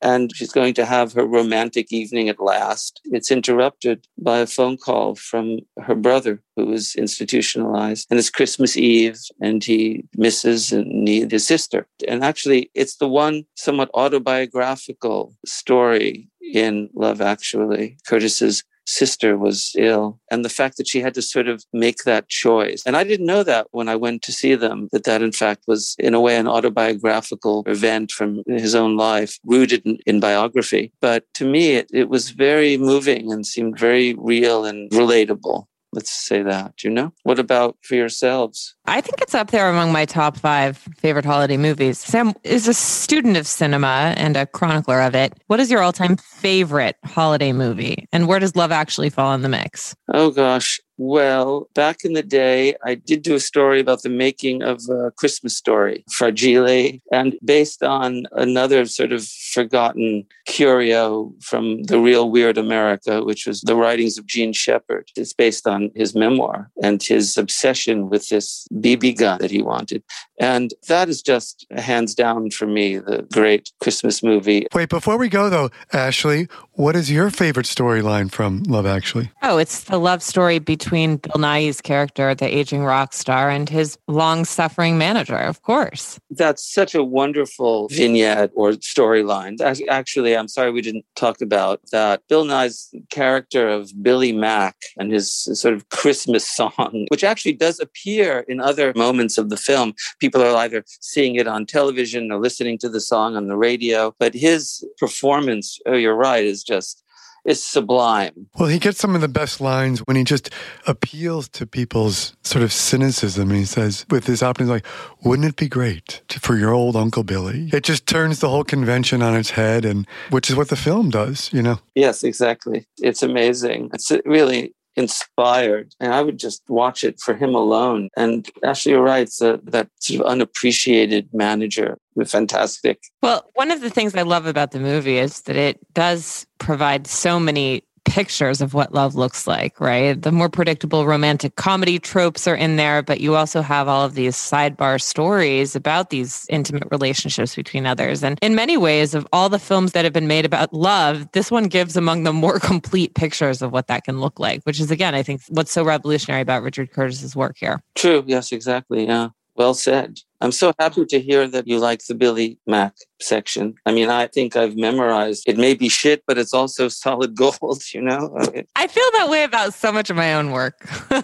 and 0.02 0.34
she's 0.34 0.52
going 0.54 0.74
to 0.76 0.86
have 0.86 1.12
her 1.14 1.26
romantic 1.26 1.92
evening 1.92 2.30
at 2.30 2.40
last. 2.40 3.02
It's 3.06 3.32
interrupted 3.32 4.08
by 4.18 4.40
a 4.40 4.48
phone 4.48 4.78
call 4.78 5.16
from 5.16 5.60
her 5.78 5.96
brother, 5.96 6.42
who 6.56 6.72
is 6.72 6.96
institutionalized. 6.96 8.08
And 8.10 8.18
it's 8.18 8.30
Christmas 8.30 8.78
Eve, 8.78 9.20
and 9.42 9.64
he 9.64 10.06
misses 10.16 10.72
and 10.72 10.88
needs 10.88 11.32
his 11.32 11.46
sister. 11.46 11.88
And 12.08 12.24
actually, 12.24 12.72
it's 12.74 12.96
the 12.96 13.08
one 13.08 13.41
somewhat 13.56 13.90
autobiographical 13.94 15.36
story 15.46 16.30
in 16.54 16.90
Love 16.94 17.22
Actually. 17.22 17.98
Curtis's 18.08 18.64
sister 18.88 19.38
was 19.38 19.74
ill 19.78 20.20
and 20.32 20.44
the 20.44 20.50
fact 20.50 20.78
that 20.78 20.88
she 20.88 21.02
had 21.02 21.14
to 21.14 21.22
sort 21.22 21.48
of 21.48 21.64
make 21.72 22.04
that 22.04 22.28
choice 22.30 22.82
and 22.86 22.98
i 22.98 23.04
didn't 23.04 23.26
know 23.26 23.44
that 23.44 23.68
when 23.72 23.88
i 23.88 23.96
went 23.96 24.22
to 24.22 24.32
see 24.32 24.56
them 24.56 24.90
that 24.92 25.04
that 25.04 25.22
in 25.22 25.32
fact 25.32 25.64
was 25.68 25.96
in 26.00 26.14
a 26.14 26.20
way 26.20 26.36
an 26.36 26.48
autobiographical 26.48 27.64
event 27.68 28.12
from 28.12 28.44
his 28.48 28.74
own 28.76 28.98
life 28.98 29.38
rooted 29.46 29.86
in, 29.86 29.98
in 30.06 30.20
biography 30.20 30.92
but 31.00 31.24
to 31.34 31.46
me 31.46 31.74
it, 31.74 31.88
it 31.94 32.10
was 32.10 32.32
very 32.32 32.78
moving 32.78 33.32
and 33.32 33.46
seemed 33.46 33.78
very 33.78 34.16
real 34.18 34.66
and 34.66 34.90
relatable 34.92 35.66
Let's 35.94 36.12
say 36.12 36.42
that, 36.44 36.78
Do 36.78 36.88
you 36.88 36.94
know? 36.94 37.12
What 37.24 37.38
about 37.38 37.78
for 37.82 37.96
yourselves? 37.96 38.76
I 38.86 39.02
think 39.02 39.22
it's 39.22 39.36
up 39.36 39.52
there 39.52 39.70
among 39.70 39.92
my 39.92 40.06
top 40.06 40.38
five 40.38 40.78
favorite 40.98 41.26
holiday 41.26 41.58
movies. 41.58 42.00
Sam 42.00 42.34
is 42.44 42.68
a 42.68 42.74
student 42.74 43.36
of 43.36 43.46
cinema 43.46 44.14
and 44.16 44.38
a 44.38 44.46
chronicler 44.46 45.02
of 45.02 45.16
it. 45.16 45.34
What 45.48 45.60
is 45.60 45.70
your 45.70 45.82
all 45.82 45.92
time 45.92 46.16
favorite 46.18 46.96
holiday 47.06 47.52
movie? 47.52 48.08
And 48.14 48.28
where 48.28 48.40
does 48.40 48.56
Love 48.56 48.72
Actually 48.72 49.10
fall 49.10 49.34
in 49.34 49.42
the 49.42 49.50
mix? 49.50 49.96
Oh, 50.14 50.32
gosh 50.32 50.80
Well, 51.04 51.68
back 51.74 52.06
in 52.06 52.14
the 52.14 52.22
day, 52.22 52.76
I 52.86 52.94
did 52.94 53.24
do 53.24 53.34
a 53.34 53.40
story 53.40 53.80
about 53.80 54.04
the 54.04 54.10
making 54.10 54.62
of 54.62 54.88
a 54.88 55.10
Christmas 55.10 55.58
story, 55.58 56.06
Fragile, 56.12 57.00
and 57.12 57.36
based 57.44 57.82
on 57.82 58.28
another 58.34 58.86
sort 58.86 59.12
of 59.12 59.28
forgotten 59.28 60.28
curio 60.46 61.34
from 61.42 61.82
the 61.86 62.00
real 62.00 62.30
weird 62.30 62.60
America, 62.60 63.24
which 63.24 63.48
was 63.48 63.62
the 63.62 63.76
writings 63.76 64.20
of 64.20 64.28
Jean 64.28 64.54
Shepherd. 64.54 65.10
It's 65.16 65.34
based 65.34 65.68
on 65.68 65.90
his 65.96 66.14
memoir 66.14 66.70
and 66.84 67.02
his 67.02 67.36
obsession 67.36 68.12
with 68.12 68.30
this 68.30 68.68
BB 68.72 69.18
gun 69.18 69.40
that 69.40 69.50
he 69.50 69.64
wanted. 69.64 70.04
And 70.40 70.72
that 70.88 71.10
is 71.10 71.24
just 71.24 71.66
hands 71.72 72.14
down 72.14 72.52
for 72.52 72.68
me 72.68 73.00
the 73.00 73.28
great 73.34 73.72
Christmas 73.80 74.22
movie. 74.22 74.68
Wait, 74.72 74.90
before 74.90 75.18
we 75.18 75.30
go 75.30 75.50
though, 75.50 75.72
Ashley, 75.94 76.48
what 76.82 76.96
is 76.96 77.12
your 77.12 77.30
favorite 77.30 77.68
storyline 77.68 78.32
from 78.32 78.64
Love 78.64 78.88
Actually? 78.88 79.30
Oh, 79.44 79.60
it's 79.60 79.84
the 79.84 80.00
love 80.00 80.24
story 80.24 80.58
between 80.58 81.18
Bill 81.18 81.36
Nighy's 81.36 81.80
character, 81.80 82.34
the 82.34 82.48
aging 82.48 82.84
rock 82.84 83.14
star, 83.14 83.52
and 83.52 83.70
his 83.70 84.00
long 84.08 84.46
suffering 84.46 84.98
manager, 84.98 85.38
of 85.38 85.62
course. 85.62 86.20
That's 86.32 86.64
such 86.74 86.96
a 86.96 87.04
wonderful 87.04 87.88
vignette 87.90 88.50
or 88.56 88.72
storyline. 88.72 89.62
Actually, 89.90 90.36
I'm 90.36 90.48
sorry 90.48 90.72
we 90.72 90.82
didn't 90.82 91.06
talk 91.16 91.40
about 91.40 91.82
that. 91.92 92.24
Bill 92.28 92.46
Nighy's 92.46 92.92
character 93.12 93.70
of 93.70 93.92
Billy 94.02 94.32
Mack 94.32 94.76
and 94.98 95.12
his 95.12 95.32
sort 95.32 95.76
of 95.76 95.88
Christmas 95.90 96.50
song, 96.50 97.06
which 97.10 97.24
actually 97.24 97.54
does 97.54 97.80
appear 97.80 98.40
in 98.48 98.60
other 98.60 98.92
moments 98.96 99.38
of 99.38 99.50
the 99.50 99.58
film. 99.58 99.94
People 100.20 100.42
are 100.42 100.56
either 100.56 100.84
seeing 101.00 101.36
it 101.36 101.48
on 101.48 101.68
television 101.68 102.32
or 102.32 102.40
listening 102.40 102.80
to 102.80 102.90
the 102.90 103.02
song 103.02 103.36
on 103.36 103.46
the 103.46 103.56
radio. 103.56 104.16
But 104.18 104.34
his 104.34 104.84
performance, 104.98 105.78
oh, 105.86 105.94
you're 105.94 106.16
right, 106.16 106.44
is 106.44 106.64
just 106.72 107.04
is 107.44 107.64
sublime. 107.64 108.48
Well, 108.58 108.70
he 108.70 108.78
gets 108.78 109.00
some 109.00 109.16
of 109.16 109.22
the 109.22 109.28
best 109.28 109.60
lines 109.60 110.00
when 110.02 110.16
he 110.16 110.24
just 110.24 110.52
appeals 110.86 111.50
to 111.50 111.66
people's 111.66 112.36
sort 112.44 112.64
of 112.64 112.72
cynicism. 112.72 113.50
He 113.50 113.66
says, 113.66 114.06
with 114.10 114.28
his 114.28 114.44
optimism, 114.44 114.76
like, 114.76 114.86
wouldn't 115.24 115.48
it 115.48 115.56
be 115.56 115.68
great 115.68 116.22
to, 116.28 116.40
for 116.40 116.56
your 116.56 116.72
old 116.72 116.96
Uncle 116.96 117.24
Billy? 117.24 117.70
It 117.74 117.84
just 117.84 118.06
turns 118.06 118.40
the 118.40 118.50
whole 118.50 118.64
convention 118.64 119.24
on 119.24 119.36
its 119.36 119.52
head, 119.52 119.86
and 119.86 120.08
which 120.30 120.50
is 120.50 120.56
what 120.56 120.70
the 120.70 120.76
film 120.76 121.10
does, 121.10 121.52
you 121.52 121.64
know? 121.64 121.80
Yes, 121.96 122.24
exactly. 122.24 122.86
It's 123.00 123.24
amazing. 123.24 123.90
It's 123.94 124.12
really 124.24 124.76
inspired 125.02 125.94
and 126.00 126.14
i 126.14 126.22
would 126.22 126.40
just 126.40 126.62
watch 126.68 127.04
it 127.04 127.20
for 127.20 127.34
him 127.34 127.54
alone. 127.56 128.10
And 128.16 128.50
actually 128.64 128.94
you're 128.94 129.04
that 129.40 129.90
sort 130.00 130.20
of 130.22 130.26
unappreciated 130.26 131.30
manager 131.34 131.98
the 132.16 132.26
fantastic 132.26 133.00
well 133.22 133.50
one 133.56 133.72
of 133.72 133.82
the 133.82 133.90
things 133.90 134.14
i 134.16 134.22
love 134.22 134.46
about 134.46 134.72
the 134.72 134.80
movie 134.80 135.18
is 135.18 135.42
that 135.44 135.56
it 135.56 135.80
does 135.94 136.46
provide 136.60 137.08
so 137.08 137.40
many 137.40 137.84
pictures 138.06 138.62
of 138.62 138.74
what 138.74 138.94
love 138.94 139.16
looks 139.16 139.48
like, 139.48 139.80
right? 139.80 140.22
The 140.22 140.32
more 140.32 140.50
predictable 140.50 141.06
romantic 141.06 141.56
comedy 141.56 142.00
tropes 142.00 142.48
are 142.48 142.56
in 142.56 142.76
there, 142.76 143.02
but 143.02 143.22
you 143.22 143.36
also 143.36 143.62
have 143.62 143.88
all 143.88 144.04
of 144.04 144.16
these 144.16 144.36
sidebar 144.36 145.02
stories 145.02 145.76
about 145.76 146.10
these 146.10 146.46
intimate 146.50 146.88
relationships 146.92 147.56
between 147.56 147.86
others. 147.86 148.24
And 148.24 148.38
in 148.42 148.56
many 148.56 148.78
ways, 148.78 149.14
of 149.14 149.28
all 149.32 149.50
the 149.50 149.60
films 149.60 149.94
that 149.94 150.04
have 150.04 150.14
been 150.14 150.28
made 150.28 150.46
about 150.46 150.74
love, 150.74 151.32
this 151.32 151.52
one 151.52 151.66
gives 151.66 151.96
among 151.96 152.24
the 152.24 152.34
more 152.34 152.60
complete 152.60 153.14
pictures 153.16 153.62
of 153.62 153.72
what 153.72 153.88
that 153.88 154.04
can 154.04 154.20
look 154.20 154.40
like, 154.40 154.64
which 154.64 154.80
is, 154.80 154.92
again, 154.92 155.16
I 155.16 155.24
think 155.24 155.42
what's 155.50 155.72
so 155.72 155.84
revolutionary 155.84 156.42
about 156.42 156.64
Richard 156.64 156.92
Curtis's 156.92 157.36
work 157.36 157.58
here. 157.60 157.82
True. 157.96 158.24
Yes, 158.28 158.52
exactly. 158.52 159.06
Yeah. 159.06 159.30
Well 159.56 159.74
said. 159.74 160.20
I'm 160.42 160.52
so 160.52 160.74
happy 160.80 161.06
to 161.06 161.20
hear 161.20 161.48
that 161.48 161.68
you 161.68 161.78
like 161.78 162.04
the 162.06 162.16
Billy 162.16 162.58
Mack 162.66 162.96
section. 163.20 163.76
I 163.86 163.94
mean, 163.94 164.10
I 164.10 164.26
think 164.26 164.56
I've 164.56 164.76
memorized 164.76 165.44
it 165.48 165.58
may 165.58 165.76
be 165.76 165.88
shit, 165.88 166.24
but 166.26 166.40
it's 166.40 166.54
also 166.54 166.88
solid 166.90 167.36
gold, 167.36 167.84
you 167.94 168.02
know? 168.02 168.36
I 168.76 168.88
feel 168.88 169.10
that 169.14 169.30
way 169.30 169.44
about 169.44 169.76
so 169.76 169.92
much 169.92 170.10
of 170.10 170.16
my 170.16 170.34
own 170.34 170.52
work. 170.52 170.84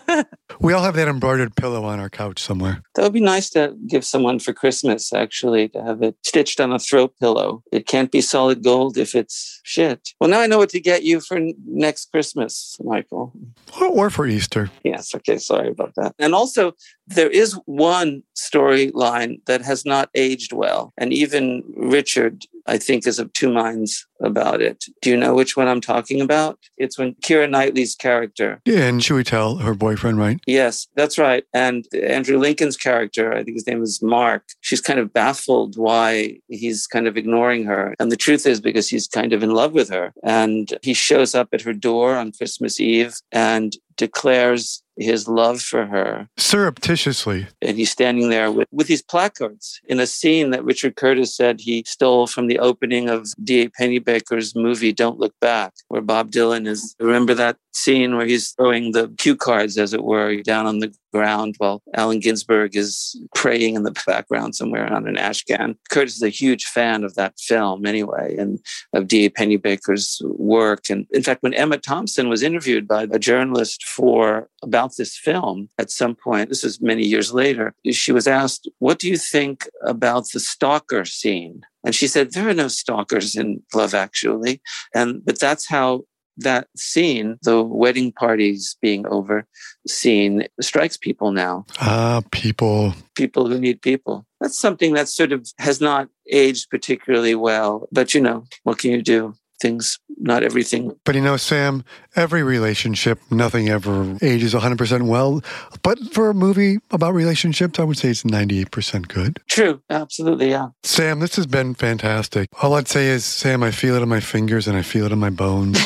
we 0.60 0.74
all 0.74 0.84
have 0.84 0.96
that 0.96 1.08
embroidered 1.08 1.56
pillow 1.56 1.84
on 1.84 2.00
our 2.00 2.10
couch 2.10 2.40
somewhere. 2.40 2.84
That 2.94 3.02
would 3.02 3.14
be 3.14 3.20
nice 3.20 3.50
to 3.52 3.76
give 3.88 4.06
someone 4.06 4.38
for 4.38 4.54
Christmas, 4.54 5.12
actually, 5.12 5.70
to 5.70 5.84
have 5.84 6.04
it 6.04 6.16
stitched 6.24 6.60
on 6.60 6.72
a 6.72 6.78
throat 6.78 7.14
pillow. 7.20 7.64
It 7.72 7.88
can't 7.88 8.12
be 8.12 8.22
solid 8.22 8.64
gold 8.64 8.98
if 8.98 9.16
it's 9.16 9.60
shit. 9.64 10.10
Well, 10.20 10.30
now 10.30 10.42
I 10.42 10.48
know 10.48 10.60
what 10.60 10.70
to 10.70 10.80
get 10.80 11.04
you 11.04 11.22
for 11.22 11.40
next 11.66 12.12
Christmas, 12.12 12.78
Michael. 12.84 13.34
Or, 13.82 13.88
or 13.88 14.10
for 14.12 14.28
Easter. 14.28 14.70
Yes. 14.84 15.16
Okay. 15.16 15.40
Sorry 15.40 15.70
about 15.70 15.94
that. 15.96 16.14
And 16.20 16.36
also, 16.36 16.74
there 17.08 17.30
is 17.30 17.54
one 17.66 18.22
storyline 18.36 19.07
that 19.46 19.62
has 19.62 19.86
not 19.86 20.10
aged 20.16 20.54
well. 20.54 20.94
And 20.98 21.14
even 21.14 21.64
Richard, 21.76 22.46
I 22.66 22.78
think, 22.78 23.06
is 23.06 23.20
of 23.20 23.32
two 23.34 23.52
minds 23.52 24.07
about 24.22 24.62
it. 24.62 24.86
Do 25.02 25.10
you 25.10 25.18
know 25.18 25.34
which 25.34 25.56
one 25.56 25.68
I'm 25.68 25.82
talking 25.82 26.22
about? 26.22 26.60
It's 26.78 26.98
when 26.98 27.16
Keira 27.16 27.50
Knightley's 27.50 27.96
character. 27.96 28.62
Yeah, 28.66 28.86
and 28.86 29.04
should 29.04 29.16
we 29.16 29.24
tell 29.24 29.58
her 29.58 29.74
boyfriend, 29.74 30.18
right? 30.18 30.40
Yes, 30.46 30.88
that's 30.96 31.18
right. 31.18 31.44
And 31.54 31.86
Andrew 31.94 32.38
Lincoln's 32.38 32.78
character, 32.78 33.34
I 33.34 33.44
think 33.44 33.56
his 33.56 33.68
name 33.68 33.82
is 33.82 34.02
Mark, 34.02 34.44
she's 34.62 34.82
kind 34.82 35.00
of 35.00 35.14
baffled 35.14 35.78
why 35.78 36.40
he's 36.48 36.88
kind 36.88 37.08
of 37.08 37.18
ignoring 37.18 37.66
her. 37.66 37.96
And 38.00 38.12
the 38.12 38.18
truth 38.18 38.46
is 38.46 38.62
because 38.62 38.88
he's 38.88 39.08
kind 39.08 39.34
of 39.34 39.44
in 39.44 39.54
love 39.54 39.74
with 39.74 39.90
her. 39.90 40.14
And 40.24 40.74
he 40.82 40.94
shows 40.94 41.36
up 41.36 41.50
at 41.54 41.62
her 41.62 41.74
door 41.74 42.16
on 42.16 42.32
Christmas 42.32 42.80
Eve 42.80 43.16
and 43.32 43.76
declares 43.98 44.84
his 44.98 45.28
love 45.28 45.62
for 45.62 45.86
her 45.86 46.28
surreptitiously. 46.38 47.48
And 47.62 47.78
he's 47.78 47.92
standing 47.92 48.30
there 48.30 48.52
with, 48.52 48.68
with 48.72 48.88
these 48.88 49.02
placards 49.02 49.80
in 49.86 50.00
a 50.00 50.08
scene 50.08 50.52
that 50.52 50.64
Richard 50.64 50.96
Curtis 50.96 51.36
said 51.36 51.60
he 51.60 51.84
stole 51.86 52.28
from 52.28 52.48
the 52.48 52.60
opening 52.60 53.10
of 53.10 53.28
D.A. 53.44 53.70
Pennebaker's 54.08 54.56
movie 54.56 54.94
Don't 54.94 55.20
Look 55.20 55.34
Back, 55.40 55.74
where 55.90 56.02
Bob 56.02 56.32
Dylan 56.32 56.68
is. 56.68 56.96
Remember 57.00 57.34
that 57.34 57.58
scene 57.74 58.16
where 58.16 58.26
he's 58.26 58.52
throwing 58.52 58.92
the 58.92 59.14
cue 59.18 59.36
cards, 59.36 59.78
as 59.78 59.94
it 59.94 60.04
were, 60.04 60.42
down 60.42 60.66
on 60.66 60.80
the 60.80 60.94
ground 61.12 61.56
while 61.58 61.82
Allen 61.96 62.20
Ginsberg 62.20 62.76
is 62.76 63.20
praying 63.36 63.76
in 63.76 63.84
the 63.84 63.96
background 64.06 64.56
somewhere 64.56 64.92
on 64.92 65.08
an 65.08 65.18
ash 65.18 65.44
can. 65.44 65.76
Curtis 65.90 66.16
is 66.16 66.24
a 66.24 66.30
huge 66.30 66.66
fan 66.66 67.04
of 67.04 67.16
that 67.16 67.40
film 67.40 67.86
anyway, 67.86 68.36
and 68.38 68.60
of 68.94 69.08
D.A. 69.08 69.30
Pennebaker's 69.30 70.22
work. 70.26 70.90
And 70.90 71.06
in 71.12 71.24
fact, 71.24 71.44
when 71.44 71.54
Emma 71.54 71.78
Thompson 71.78 72.30
was 72.30 72.44
interviewed 72.44 72.88
by 72.88 73.08
a 73.12 73.20
journalist 73.20 73.86
for 73.86 74.50
about 74.64 74.92
this 74.98 75.18
film 75.18 75.70
at 75.78 75.92
some 75.92 76.16
point, 76.16 76.50
this 76.50 76.64
is 76.64 76.82
many 76.82 77.06
years 77.06 77.34
later, 77.34 77.74
she 77.92 78.12
was 78.12 78.28
asked, 78.28 78.70
What 78.80 79.00
do 79.00 79.08
you 79.08 79.18
think 79.18 79.68
about 79.84 80.26
the 80.34 80.40
stalker 80.40 81.06
scene? 81.06 81.62
And 81.84 81.96
she 81.96 82.08
said, 82.08 82.34
There 82.34 82.50
are 82.50 82.54
no 82.54 82.68
stalkers 82.68 83.36
in 83.36 83.64
Love 83.74 83.94
Actually. 83.94 84.62
And 84.94 85.24
but 85.26 85.40
that's 85.40 85.68
how 85.68 86.04
that 86.38 86.68
scene, 86.76 87.38
the 87.42 87.64
wedding 87.64 88.12
parties 88.12 88.78
being 88.82 89.06
over 89.08 89.46
scene, 89.88 90.48
strikes 90.62 90.98
people 90.98 91.32
now. 91.32 91.66
Ah, 91.82 92.18
uh, 92.18 92.22
people. 92.32 92.94
People 93.16 93.48
who 93.48 93.60
need 93.60 93.82
people. 93.82 94.26
That's 94.40 94.60
something 94.60 94.94
that 94.94 95.10
sort 95.10 95.32
of 95.32 95.48
has 95.58 95.82
not 95.82 96.10
aged 96.32 96.70
particularly 96.70 97.36
well. 97.36 97.88
But 97.92 98.14
you 98.14 98.22
know, 98.22 98.46
what 98.64 98.78
can 98.78 98.92
you 98.92 99.02
do? 99.02 99.34
Things, 99.60 99.98
not 100.20 100.44
everything. 100.44 100.96
But 101.04 101.16
you 101.16 101.22
know, 101.22 101.36
Sam, 101.36 101.84
every 102.16 102.44
relationship, 102.44 103.20
nothing 103.32 103.70
ever 103.70 104.16
ages 104.22 104.54
100% 104.54 105.08
well. 105.08 105.42
But 105.82 105.98
for 106.14 106.30
a 106.30 106.36
movie 106.36 106.78
about 106.92 107.16
relationships, 107.16 107.80
I 107.80 107.84
would 107.84 107.98
say 107.98 108.10
it's 108.10 108.22
98% 108.22 109.08
good. 109.08 109.40
True. 109.50 109.82
Absolutely. 109.90 110.52
Yeah. 110.52 110.68
Sam, 110.84 111.20
this 111.20 111.38
has 111.38 111.48
been 111.48 111.74
fantastic. 111.74 112.50
All 112.62 112.76
I'd 112.76 112.88
say 112.88 113.08
is, 113.08 113.26
Sam, 113.26 113.64
I 113.64 113.72
feel 113.72 113.96
it 113.96 114.04
in 114.04 114.10
my 114.10 114.20
fingers 114.20 114.68
and 114.68 114.78
I 114.78 114.84
feel 114.84 115.08
it 115.08 115.12
in 115.12 115.18
my 115.18 115.32
bones. 115.32 115.80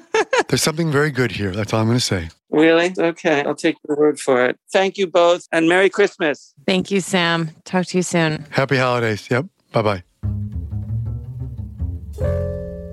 There's 0.48 0.62
something 0.62 0.90
very 0.90 1.10
good 1.10 1.32
here. 1.32 1.52
That's 1.52 1.72
all 1.72 1.80
I'm 1.80 1.86
going 1.86 1.98
to 1.98 2.04
say. 2.04 2.28
Really? 2.50 2.92
Okay. 2.98 3.42
I'll 3.44 3.54
take 3.54 3.76
your 3.86 3.96
word 3.96 4.20
for 4.20 4.44
it. 4.44 4.58
Thank 4.72 4.98
you 4.98 5.06
both 5.06 5.46
and 5.52 5.68
Merry 5.68 5.88
Christmas. 5.88 6.54
Thank 6.66 6.90
you, 6.90 7.00
Sam. 7.00 7.50
Talk 7.64 7.86
to 7.86 7.98
you 7.98 8.02
soon. 8.02 8.46
Happy 8.50 8.76
holidays. 8.76 9.28
Yep. 9.30 9.46
Bye 9.72 9.82
bye. 9.82 10.02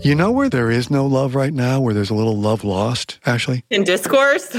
You 0.02 0.16
know 0.16 0.32
where 0.32 0.50
there 0.50 0.72
is 0.72 0.90
no 0.90 1.06
love 1.06 1.36
right 1.36 1.54
now, 1.54 1.82
where 1.82 1.94
there's 1.94 2.10
a 2.10 2.14
little 2.14 2.38
love 2.38 2.64
lost, 2.64 3.20
Ashley? 3.26 3.66
In 3.70 3.84
discourse? 3.84 4.56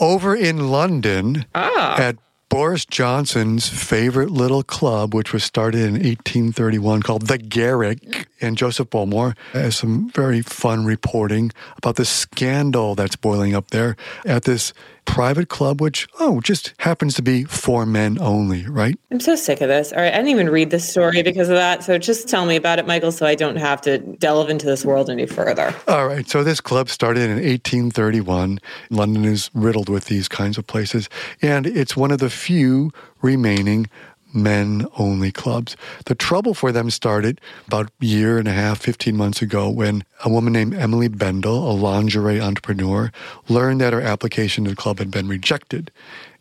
Over 0.00 0.36
in 0.36 0.68
London 0.70 1.46
ah. 1.54 1.98
at 1.98 2.18
Boris 2.52 2.84
Johnson's 2.84 3.66
favorite 3.66 4.30
little 4.30 4.62
club, 4.62 5.14
which 5.14 5.32
was 5.32 5.42
started 5.42 5.80
in 5.80 5.92
1831 5.94 7.00
called 7.00 7.26
the 7.26 7.38
Garrick. 7.38 8.28
And 8.42 8.58
Joseph 8.58 8.90
Bullmore 8.90 9.34
has 9.54 9.76
some 9.76 10.10
very 10.10 10.42
fun 10.42 10.84
reporting 10.84 11.50
about 11.78 11.96
the 11.96 12.04
scandal 12.04 12.94
that's 12.94 13.16
boiling 13.16 13.54
up 13.54 13.70
there 13.70 13.96
at 14.26 14.44
this 14.44 14.74
private 15.04 15.48
club, 15.48 15.80
which, 15.80 16.08
oh, 16.20 16.40
just 16.40 16.72
happens 16.78 17.14
to 17.14 17.22
be 17.22 17.44
for 17.44 17.84
men 17.84 18.18
only, 18.20 18.66
right? 18.66 18.98
I'm 19.10 19.20
so 19.20 19.36
sick 19.36 19.60
of 19.60 19.68
this. 19.68 19.92
All 19.92 19.98
right. 19.98 20.12
I 20.12 20.16
didn't 20.16 20.28
even 20.28 20.48
read 20.48 20.70
this 20.70 20.88
story 20.88 21.22
because 21.22 21.48
of 21.48 21.56
that. 21.56 21.84
So 21.84 21.98
just 21.98 22.28
tell 22.28 22.46
me 22.46 22.56
about 22.56 22.78
it, 22.78 22.86
Michael, 22.86 23.12
so 23.12 23.26
I 23.26 23.34
don't 23.34 23.56
have 23.56 23.80
to 23.82 23.98
delve 23.98 24.48
into 24.48 24.66
this 24.66 24.84
world 24.84 25.10
any 25.10 25.26
further. 25.26 25.74
All 25.88 26.06
right. 26.06 26.28
So 26.28 26.42
this 26.42 26.60
club 26.60 26.88
started 26.88 27.24
in 27.24 27.36
1831. 27.36 28.58
London 28.90 29.24
is 29.24 29.50
riddled 29.54 29.88
with 29.88 30.06
these 30.06 30.28
kinds 30.28 30.56
of 30.56 30.66
places. 30.66 31.08
And 31.42 31.66
it's 31.66 31.96
one 31.96 32.10
of 32.10 32.18
the 32.18 32.30
few 32.30 32.90
remaining 33.20 33.88
men 34.34 34.86
only 34.98 35.32
clubs. 35.32 35.76
The 36.06 36.14
trouble 36.14 36.54
for 36.54 36.72
them 36.72 36.90
started 36.90 37.40
about 37.66 37.90
a 38.00 38.04
year 38.04 38.38
and 38.38 38.48
a 38.48 38.52
half, 38.52 38.80
15 38.80 39.16
months 39.16 39.42
ago, 39.42 39.68
when 39.68 40.04
a 40.24 40.28
woman 40.28 40.52
named 40.52 40.74
Emily 40.74 41.08
Bendell, 41.08 41.70
a 41.70 41.72
lingerie 41.72 42.40
entrepreneur, 42.40 43.12
learned 43.48 43.80
that 43.80 43.92
her 43.92 44.00
application 44.00 44.64
to 44.64 44.70
the 44.70 44.76
club 44.76 44.98
had 44.98 45.10
been 45.10 45.28
rejected. 45.28 45.90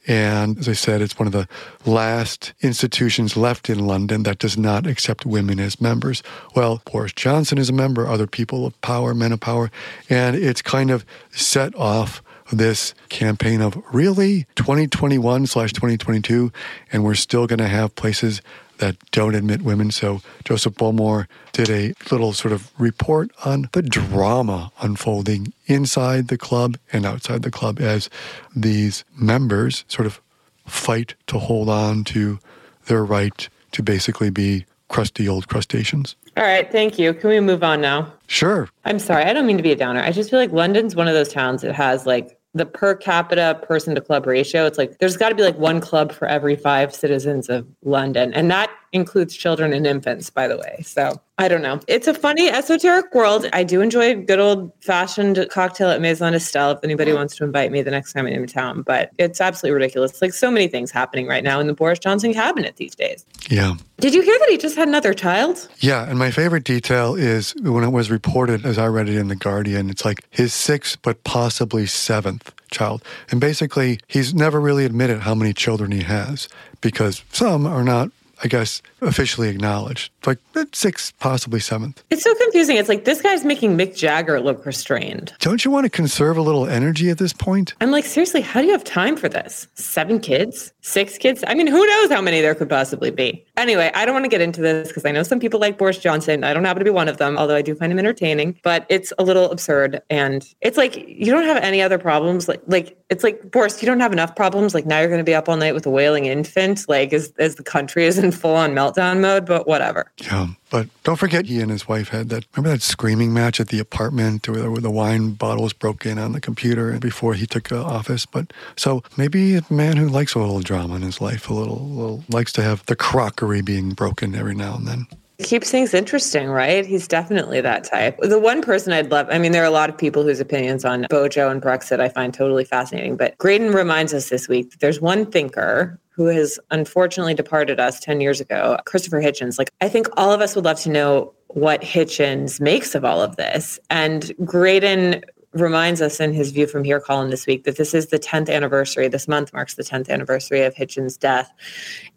And 0.08 0.58
as 0.58 0.67
I 0.67 0.73
said, 0.73 1.01
it's 1.01 1.19
one 1.19 1.27
of 1.27 1.34
the 1.34 1.47
last 1.86 2.54
institutions 2.62 3.38
left 3.38 3.69
in 3.69 3.86
London 3.86 4.23
that 4.23 4.39
does 4.39 4.58
not 4.58 4.88
accept 4.88 5.25
women 5.27 5.60
as 5.60 5.80
members. 5.80 6.23
Well, 6.56 6.82
Boris 6.91 7.13
Johnson 7.13 7.60
is 7.60 7.69
a 7.69 7.73
member, 7.73 8.08
other 8.08 8.25
people 8.25 8.65
of 8.65 8.80
power, 8.82 9.13
men 9.13 9.32
of 9.32 9.39
power, 9.39 9.69
and 10.10 10.36
it's 10.36 10.62
kind 10.62 10.89
of 10.89 11.06
set 11.32 11.75
off 11.75 12.23
this 12.52 12.94
campaign 13.10 13.62
of 13.62 13.82
really 13.94 14.46
2021 14.56 15.48
slash 15.48 15.74
2022, 15.74 16.52
and 16.92 17.04
we're 17.04 17.16
still 17.16 17.48
going 17.48 17.60
to 17.60 17.68
have 17.68 17.96
places 17.96 18.42
that 18.82 18.98
don't 19.12 19.36
admit 19.36 19.62
women. 19.62 19.92
So 19.92 20.22
Joseph 20.44 20.74
Bullmore 20.74 21.28
did 21.54 21.70
a 21.70 21.94
little 22.12 22.34
sort 22.34 22.52
of 22.52 22.72
report 22.80 23.32
on 23.46 23.70
the 23.74 23.82
drama 23.82 24.72
unfolding 24.82 25.54
inside 25.68 26.28
the 26.28 26.38
club 26.38 26.78
and 26.92 27.06
outside 27.06 27.44
the 27.44 27.52
club 27.52 27.80
as 27.80 28.10
these 28.56 29.06
members 29.16 29.86
sort 29.88 30.08
of 30.08 30.20
fight 30.66 31.16
to 31.28 31.38
hold 31.38 31.70
on 31.70 32.04
to 32.06 32.40
their 32.86 33.06
right 33.06 33.48
to 33.72 33.84
basically 33.84 34.30
be 34.30 34.66
crusty 34.90 35.28
old 35.30 35.48
crustaceans. 35.48 36.16
All 36.36 36.44
right, 36.44 36.70
thank 36.72 36.98
you. 36.98 37.14
Can 37.14 37.30
we 37.30 37.40
move 37.40 37.64
on 37.64 37.82
now? 37.82 38.12
Sure. 38.28 38.70
I'm 38.86 39.00
sorry, 39.00 39.26
I 39.26 39.34
don't 39.34 39.46
mean 39.46 39.58
to 39.58 39.64
be 39.64 39.72
a 39.72 39.76
downer. 39.76 40.02
I 40.02 40.12
just 40.12 40.30
feel 40.30 40.40
like 40.40 40.52
London's 40.52 40.96
one 40.96 41.08
of 41.08 41.14
those 41.14 41.30
towns 41.30 41.62
that 41.62 41.74
has 41.76 42.06
like 42.06 42.38
the 42.54 42.66
per 42.66 42.96
capita 42.96 43.60
person 43.64 43.96
to 43.96 44.02
club 44.02 44.26
ratio. 44.28 44.66
It's 44.66 44.78
like 44.78 44.98
there's 45.00 45.18
got 45.18 45.30
to 45.30 45.36
be 45.36 45.44
like 45.44 45.58
one 45.58 45.80
club 45.80 46.12
for 46.12 46.28
every 46.28 46.56
five 46.56 46.94
citizens 46.94 47.50
of 47.50 47.66
London. 47.84 48.34
And 48.34 48.52
that 48.52 48.70
includes 48.92 49.36
children 49.36 49.74
and 49.74 49.88
infants, 49.88 50.30
by 50.30 50.48
the 50.48 50.58
way. 50.58 50.82
So 50.84 51.22
I 51.38 51.48
don't 51.48 51.62
know. 51.62 51.80
It's 51.88 52.08
a 52.08 52.13
funny, 52.13 52.50
esoteric 52.50 53.15
world. 53.15 53.48
I 53.52 53.63
do 53.63 53.82
enjoy 53.82 54.12
a 54.12 54.15
good 54.15 54.39
old 54.39 54.72
fashioned 54.82 55.44
cocktail 55.50 55.89
at 55.89 56.00
Maison 56.00 56.36
Estelle 56.36 56.72
if 56.72 56.80
anybody 56.84 57.13
wants 57.13 57.36
to 57.38 57.44
invite 57.44 57.72
me 57.72 57.82
the 57.82 57.89
next 57.89 58.13
time 58.13 58.28
I'm 58.28 58.34
in 58.34 58.48
town. 58.48 58.84
But 58.84 59.10
it's 59.17 59.41
absolutely 59.41 59.74
ridiculous. 59.74 60.22
Like 60.22 60.34
so 60.34 60.52
many 60.52 60.67
things 60.67 60.91
happening 60.91 61.28
right 61.28 61.44
now 61.44 61.60
in 61.60 61.65
the 61.67 61.74
Boris 61.74 61.98
Johnson 61.98 62.34
cabinet 62.34 62.76
these 62.76 62.94
days. 62.94 63.26
Yeah. 63.50 63.76
Did 64.00 64.13
you 64.13 64.22
hear 64.22 64.38
that 64.38 64.50
he 64.50 64.58
just 64.58 64.76
had 64.76 64.88
another 64.88 65.13
child? 65.13 65.67
Yeah. 65.80 66.08
And 66.08 66.20
my 66.20 66.30
favorite 66.30 66.63
detail 66.63 67.15
is 67.15 67.56
when 67.62 67.84
it 67.84 67.91
was 67.91 68.12
reported, 68.12 68.65
as 68.65 68.78
I 68.78 68.88
read 68.88 69.10
it 69.10 69.15
in 69.15 69.28
The 69.28 69.36
Guardian, 69.36 69.89
it's 69.89 70.06
like 70.06 70.24
his 70.30 70.54
sixth, 70.54 71.02
but 71.02 71.24
possibly 71.24 71.88
seventh 71.88 72.54
child. 72.70 73.04
And 73.32 73.41
basically, 73.41 74.00
he's 74.08 74.34
never 74.34 74.62
really 74.62 74.86
admitted 74.86 75.22
how 75.22 75.34
many 75.34 75.54
children 75.54 75.91
he 75.91 76.04
has 76.04 76.48
because 76.82 77.24
some 77.32 77.65
are 77.65 77.84
not 77.84 78.12
I 78.43 78.47
guess, 78.47 78.82
officially 79.01 79.49
acknowledged. 79.49 80.12
Like 80.25 80.39
sixth, 80.73 81.17
possibly 81.19 81.60
seventh. 81.60 82.04
It's 82.10 82.23
so 82.23 82.34
confusing. 82.36 82.77
It's 82.77 82.89
like 82.89 83.06
this 83.06 83.21
guy's 83.21 83.45
making 83.45 83.77
Mick 83.77 83.95
Jagger 83.95 84.39
look 84.39 84.65
restrained. 84.65 85.34
Don't 85.39 85.63
you 85.65 85.71
want 85.71 85.86
to 85.86 85.89
conserve 85.89 86.38
a 86.38 86.41
little 86.41 86.67
energy 86.67 87.10
at 87.10 87.17
this 87.17 87.34
point? 87.34 87.73
I'm 87.82 87.91
like, 87.91 88.06
seriously, 88.06 88.41
how 88.41 88.62
do 88.62 88.67
you 88.67 88.71
have 88.71 88.84
time 88.84 89.15
for 89.15 89.30
this? 89.30 89.67
Seven 89.75 90.19
kids? 90.19 90.73
Six 90.82 91.17
kids? 91.17 91.43
I 91.47 91.54
mean, 91.54 91.67
who 91.67 91.86
knows 91.86 92.12
how 92.12 92.21
many 92.21 92.41
there 92.41 92.56
could 92.56 92.69
possibly 92.69 93.12
be? 93.12 93.45
Anyway, 93.58 93.91
I 93.93 94.06
don't 94.06 94.13
want 94.13 94.25
to 94.25 94.30
get 94.30 94.41
into 94.41 94.62
this 94.62 94.88
because 94.88 95.06
I 95.06 95.12
know 95.12 95.23
some 95.23 95.39
people 95.39 95.60
like 95.60 95.77
Boris 95.77 95.97
Johnson. 95.97 96.43
I 96.43 96.54
don't 96.54 96.63
happen 96.63 96.80
to 96.80 96.86
be 96.86 96.89
one 96.91 97.08
of 97.08 97.17
them, 97.17 97.38
although 97.38 97.56
I 97.56 97.62
do 97.62 97.75
find 97.75 97.91
him 97.91 97.99
entertaining, 97.99 98.60
but 98.63 98.86
it's 98.89 99.13
a 99.19 99.23
little 99.23 99.51
absurd. 99.51 100.01
And 100.10 100.47
it's 100.62 100.77
like, 100.77 100.95
you 101.08 101.32
don't 101.32 101.45
have 101.45 101.58
any 101.58 101.82
other 101.82 101.99
problems. 101.99 102.47
Like, 102.47 102.62
like 102.67 102.97
it's 103.10 103.23
like, 103.23 103.51
Boris, 103.51 103.82
you 103.82 103.86
don't 103.86 103.99
have 103.99 104.13
enough 104.13 104.36
problems. 104.36 104.73
Like 104.73 104.86
now 104.86 104.99
you're 104.99 105.10
going 105.10 105.19
to 105.19 105.23
be 105.23 105.36
up 105.36 105.47
all 105.47 105.58
night 105.58 105.73
with 105.73 105.86
a 105.86 105.91
wailing 105.91 106.25
infant, 106.25 106.88
like 106.89 107.13
as, 107.13 107.32
as 107.38 107.56
the 107.56 107.63
country 107.63 108.06
is 108.06 108.17
in 108.17 108.31
full 108.32 108.56
on 108.56 108.72
meltdown 108.72 109.20
mode, 109.20 109.46
but 109.46 109.67
whatever. 109.67 110.12
Yeah. 110.17 110.48
But 110.70 110.88
don't 111.04 111.17
forget, 111.17 111.46
he 111.46 111.60
and 111.60 111.70
his 111.70 111.88
wife 111.88 112.10
had 112.10 112.30
that. 112.30 112.46
Remember 112.56 112.76
that 112.76 112.82
screaming 112.82 113.34
match 113.34 113.60
at 113.60 113.67
the 113.67 113.80
apartment 113.80 114.48
where, 114.48 114.62
the 114.82 114.89
wine 114.89 115.32
bottle 115.32 115.63
was 115.63 115.74
broken 115.74 116.17
on 116.17 116.32
the 116.32 116.41
computer 116.41 116.98
before 116.98 117.34
he 117.34 117.46
took 117.46 117.72
uh, 117.72 117.84
office. 117.84 118.26
But 118.26 118.54
so 118.78 119.04
maybe 119.17 119.58
a 119.58 119.63
man 119.70 119.98
who 119.98 120.08
likes 120.08 120.34
a 120.34 120.39
little 120.39 120.62
drama 120.62 120.96
in 120.96 121.02
his 121.02 121.20
life, 121.22 121.50
a 121.50 121.54
little, 121.54 121.88
little 121.89 122.24
likes 122.30 122.54
to 122.54 122.62
have 122.62 122.86
the 122.86 122.96
crockery 122.96 123.62
being 123.62 123.91
broken 123.91 124.34
every 124.34 124.56
now 124.56 124.76
and 124.76 124.88
then 124.88 125.08
keeps 125.44 125.72
things 125.72 125.94
interesting, 125.94 126.48
right? 126.50 126.86
He's 126.86 127.08
definitely 127.08 127.62
that 127.62 127.84
type. 127.84 128.17
The 128.20 128.39
one 128.39 128.62
person 128.62 128.94
I'd 128.94 129.12
love, 129.12 129.28
I 129.30 129.38
mean, 129.38 129.52
there 129.52 129.63
are 129.63 129.67
a 129.67 129.72
lot 129.72 129.89
of 129.89 129.98
people 129.98 130.24
whose 130.24 130.39
opinions 130.39 130.86
on 130.86 131.06
Bojo 131.10 131.50
and 131.50 131.62
Brexit 131.62 132.00
I 132.00 132.10
find 132.10 132.34
totally 132.34 132.65
fascinating, 132.65 133.17
but 133.17 133.38
Graydon 133.38 133.72
reminds 133.72 134.13
us 134.13 134.30
this 134.30 134.48
week 134.48 134.72
that 134.72 134.80
there's 134.80 135.02
one 135.02 135.26
thinker 135.26 136.00
who 136.12 136.26
has 136.26 136.60
unfortunately 136.69 137.34
departed 137.34 137.80
us 137.80 138.00
10 138.00 138.21
years 138.21 138.39
ago, 138.39 138.78
Christopher 138.86 139.21
Hitchens. 139.21 139.58
Like, 139.58 139.71
I 139.82 139.89
think 139.89 140.08
all 140.17 140.32
of 140.32 140.41
us 140.41 140.56
would 140.56 140.65
love 140.65 140.80
to 140.82 140.89
know 140.89 141.34
what 141.47 141.82
Hitchens 141.82 142.60
makes 142.60 142.95
of 142.95 143.04
all 143.04 143.21
of 143.21 143.38
this. 143.38 143.80
And 143.89 144.32
Graydon 144.45 145.24
reminds 145.54 146.02
us 146.02 146.19
in 146.19 146.34
his 146.34 146.52
View 146.52 146.67
from 146.67 146.84
Here 146.84 147.00
column 147.00 147.30
this 147.30 147.45
week 147.45 147.65
that 147.65 147.78
this 147.78 147.93
is 147.93 148.08
the 148.08 148.19
10th 148.19 148.50
anniversary. 148.50 149.08
This 149.08 149.28
month 149.28 149.52
marks 149.54 149.76
the 149.76 149.84
10th 149.84 150.10
anniversary 150.10 150.62
of 150.62 150.74
Hitchens' 150.74 151.19
death. 151.19 151.52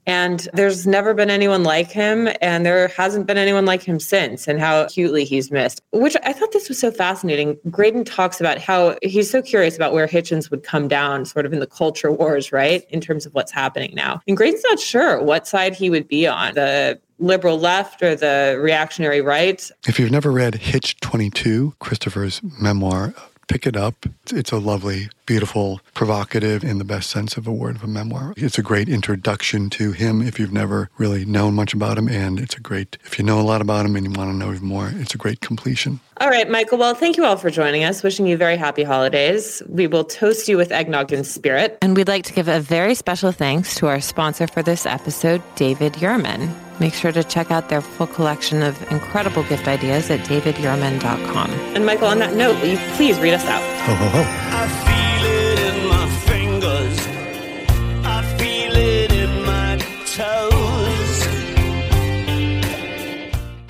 And 0.06 0.48
there's 0.52 0.86
never 0.86 1.14
been 1.14 1.30
anyone 1.30 1.64
like 1.64 1.90
him, 1.90 2.28
and 2.40 2.66
there 2.66 2.88
hasn't 2.88 3.26
been 3.26 3.38
anyone 3.38 3.64
like 3.64 3.82
him 3.82 3.98
since, 3.98 4.46
and 4.46 4.60
how 4.60 4.82
acutely 4.82 5.24
he's 5.24 5.50
missed. 5.50 5.80
Which 5.92 6.16
I 6.24 6.32
thought 6.32 6.52
this 6.52 6.68
was 6.68 6.78
so 6.78 6.90
fascinating. 6.90 7.56
Graydon 7.70 8.04
talks 8.04 8.40
about 8.40 8.58
how 8.58 8.96
he's 9.02 9.30
so 9.30 9.40
curious 9.40 9.76
about 9.76 9.92
where 9.92 10.06
Hitchens 10.06 10.50
would 10.50 10.62
come 10.62 10.88
down, 10.88 11.24
sort 11.24 11.46
of 11.46 11.52
in 11.52 11.60
the 11.60 11.66
culture 11.66 12.12
wars, 12.12 12.52
right, 12.52 12.84
in 12.90 13.00
terms 13.00 13.24
of 13.24 13.34
what's 13.34 13.52
happening 13.52 13.92
now. 13.94 14.20
And 14.28 14.36
Graydon's 14.36 14.64
not 14.64 14.78
sure 14.78 15.22
what 15.22 15.46
side 15.46 15.74
he 15.74 15.90
would 15.90 16.08
be 16.08 16.26
on 16.26 16.54
the 16.54 17.00
liberal 17.18 17.58
left 17.58 18.02
or 18.02 18.14
the 18.14 18.58
reactionary 18.60 19.20
right. 19.20 19.70
If 19.86 19.98
you've 19.98 20.10
never 20.10 20.30
read 20.30 20.56
Hitch 20.56 20.98
22, 21.00 21.74
Christopher's 21.78 22.40
memoir, 22.60 23.14
pick 23.48 23.66
it 23.66 23.76
up. 23.76 24.06
It's 24.30 24.52
a 24.52 24.58
lovely, 24.58 25.08
beautiful, 25.26 25.80
provocative, 25.94 26.64
in 26.64 26.78
the 26.78 26.84
best 26.84 27.10
sense 27.10 27.36
of 27.36 27.46
a 27.46 27.52
word 27.52 27.76
of 27.76 27.84
a 27.84 27.86
memoir. 27.86 28.34
It's 28.36 28.58
a 28.58 28.62
great 28.62 28.88
introduction 28.88 29.70
to 29.70 29.92
him 29.92 30.22
if 30.22 30.38
you've 30.38 30.52
never 30.52 30.90
really 30.98 31.24
known 31.24 31.54
much 31.54 31.74
about 31.74 31.98
him. 31.98 32.08
And 32.08 32.38
it's 32.38 32.56
a 32.56 32.60
great, 32.60 32.98
if 33.04 33.18
you 33.18 33.24
know 33.24 33.40
a 33.40 33.42
lot 33.42 33.60
about 33.60 33.86
him 33.86 33.96
and 33.96 34.06
you 34.06 34.12
want 34.12 34.30
to 34.30 34.36
know 34.36 34.52
even 34.52 34.66
more, 34.66 34.92
it's 34.94 35.14
a 35.14 35.18
great 35.18 35.40
completion. 35.40 36.00
All 36.20 36.28
right, 36.28 36.48
Michael. 36.48 36.78
Well, 36.78 36.94
thank 36.94 37.16
you 37.16 37.24
all 37.24 37.36
for 37.36 37.50
joining 37.50 37.84
us. 37.84 38.02
Wishing 38.02 38.26
you 38.26 38.36
very 38.36 38.56
happy 38.56 38.84
holidays. 38.84 39.62
We 39.68 39.86
will 39.86 40.04
toast 40.04 40.48
you 40.48 40.56
with 40.56 40.70
eggnog 40.70 41.12
in 41.12 41.24
spirit. 41.24 41.78
And 41.82 41.96
we'd 41.96 42.08
like 42.08 42.24
to 42.24 42.32
give 42.32 42.48
a 42.48 42.60
very 42.60 42.94
special 42.94 43.32
thanks 43.32 43.74
to 43.76 43.88
our 43.88 44.00
sponsor 44.00 44.46
for 44.46 44.62
this 44.62 44.86
episode, 44.86 45.42
David 45.56 45.94
Yurman. 45.94 46.63
Make 46.80 46.94
sure 46.94 47.12
to 47.12 47.22
check 47.22 47.50
out 47.50 47.68
their 47.68 47.80
full 47.80 48.06
collection 48.06 48.62
of 48.62 48.80
incredible 48.90 49.42
gift 49.44 49.68
ideas 49.68 50.10
at 50.10 50.20
davidyurman.com. 50.20 51.50
And 51.74 51.86
Michael, 51.86 52.08
on 52.08 52.18
that 52.18 52.34
note, 52.34 52.60
will 52.60 52.68
you 52.68 52.78
please 52.96 53.18
read 53.20 53.34
us 53.34 53.44
out? 53.44 53.62
Ho, 53.86 53.94
ho, 53.94 54.08
ho. 54.22 54.90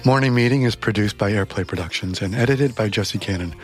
Morning 0.07 0.35
Meeting 0.35 0.65
is 0.65 0.77
produced 0.77 1.17
by 1.17 1.33
Airplay 1.33 1.67
Productions 1.67 2.21
and 2.21 2.35
edited 2.35 2.75
by 2.75 2.91
Jesse 2.91 3.19
Cannon. 3.19 3.55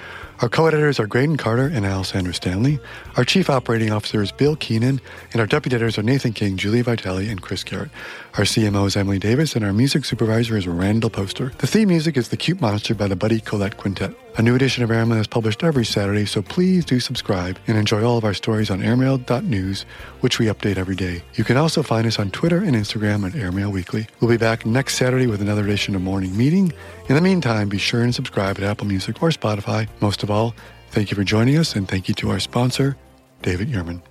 Our 0.42 0.48
co-editors 0.48 0.98
are 0.98 1.06
Graydon 1.06 1.36
Carter 1.36 1.66
and 1.66 1.84
Alessandra 1.84 2.32
Stanley. 2.32 2.80
Our 3.18 3.26
chief 3.26 3.50
operating 3.50 3.92
officer 3.92 4.22
is 4.22 4.32
Bill 4.32 4.56
Keenan, 4.56 4.98
and 5.32 5.40
our 5.40 5.46
deputy 5.46 5.76
editors 5.76 5.98
are 5.98 6.02
Nathan 6.02 6.32
King, 6.32 6.56
Julie 6.56 6.80
Vitale, 6.80 7.28
and 7.28 7.42
Chris 7.42 7.62
Garrett. 7.62 7.90
Our 8.38 8.44
CMO 8.44 8.86
is 8.86 8.96
Emily 8.96 9.18
Davis, 9.18 9.54
and 9.54 9.62
our 9.66 9.74
music 9.74 10.06
supervisor 10.06 10.56
is 10.56 10.66
Randall 10.66 11.10
Poster. 11.10 11.52
The 11.58 11.66
theme 11.66 11.88
music 11.88 12.16
is 12.16 12.30
The 12.30 12.38
Cute 12.38 12.58
Monster 12.58 12.94
by 12.94 13.06
the 13.06 13.16
Buddy 13.16 13.40
Collette 13.40 13.76
Quintet. 13.76 14.14
A 14.38 14.42
new 14.42 14.54
edition 14.54 14.82
of 14.82 14.90
Airmail 14.90 15.20
is 15.20 15.26
published 15.26 15.62
every 15.62 15.84
Saturday, 15.84 16.24
so 16.24 16.40
please 16.40 16.86
do 16.86 17.00
subscribe 17.00 17.58
and 17.66 17.76
enjoy 17.76 18.02
all 18.02 18.16
of 18.16 18.24
our 18.24 18.32
stories 18.32 18.70
on 18.70 18.80
airmail.news, 18.80 19.82
which 20.20 20.38
we 20.38 20.46
update 20.46 20.78
every 20.78 20.94
day. 20.96 21.22
You 21.34 21.44
can 21.44 21.58
also 21.58 21.82
find 21.82 22.06
us 22.06 22.18
on 22.18 22.30
Twitter 22.30 22.58
and 22.58 22.74
Instagram 22.74 23.26
at 23.26 23.34
Airmail 23.34 23.70
Weekly. 23.72 24.06
We'll 24.20 24.30
be 24.30 24.38
back 24.38 24.64
next 24.64 24.94
Saturday 24.94 25.26
with 25.26 25.42
another 25.42 25.64
edition 25.64 25.94
of 25.94 26.00
Morning 26.00 26.34
Meeting. 26.34 26.72
In 27.08 27.16
the 27.16 27.20
meantime, 27.20 27.68
be 27.68 27.78
sure 27.78 28.02
and 28.02 28.14
subscribe 28.14 28.58
at 28.58 28.62
Apple 28.62 28.86
Music 28.86 29.20
or 29.22 29.30
Spotify. 29.30 29.88
Most 30.00 30.22
of 30.22 30.30
all, 30.30 30.54
thank 30.90 31.10
you 31.10 31.16
for 31.16 31.24
joining 31.24 31.56
us, 31.56 31.74
and 31.74 31.88
thank 31.88 32.08
you 32.08 32.14
to 32.14 32.30
our 32.30 32.38
sponsor, 32.38 32.96
David 33.42 33.68
Yurman. 33.68 34.02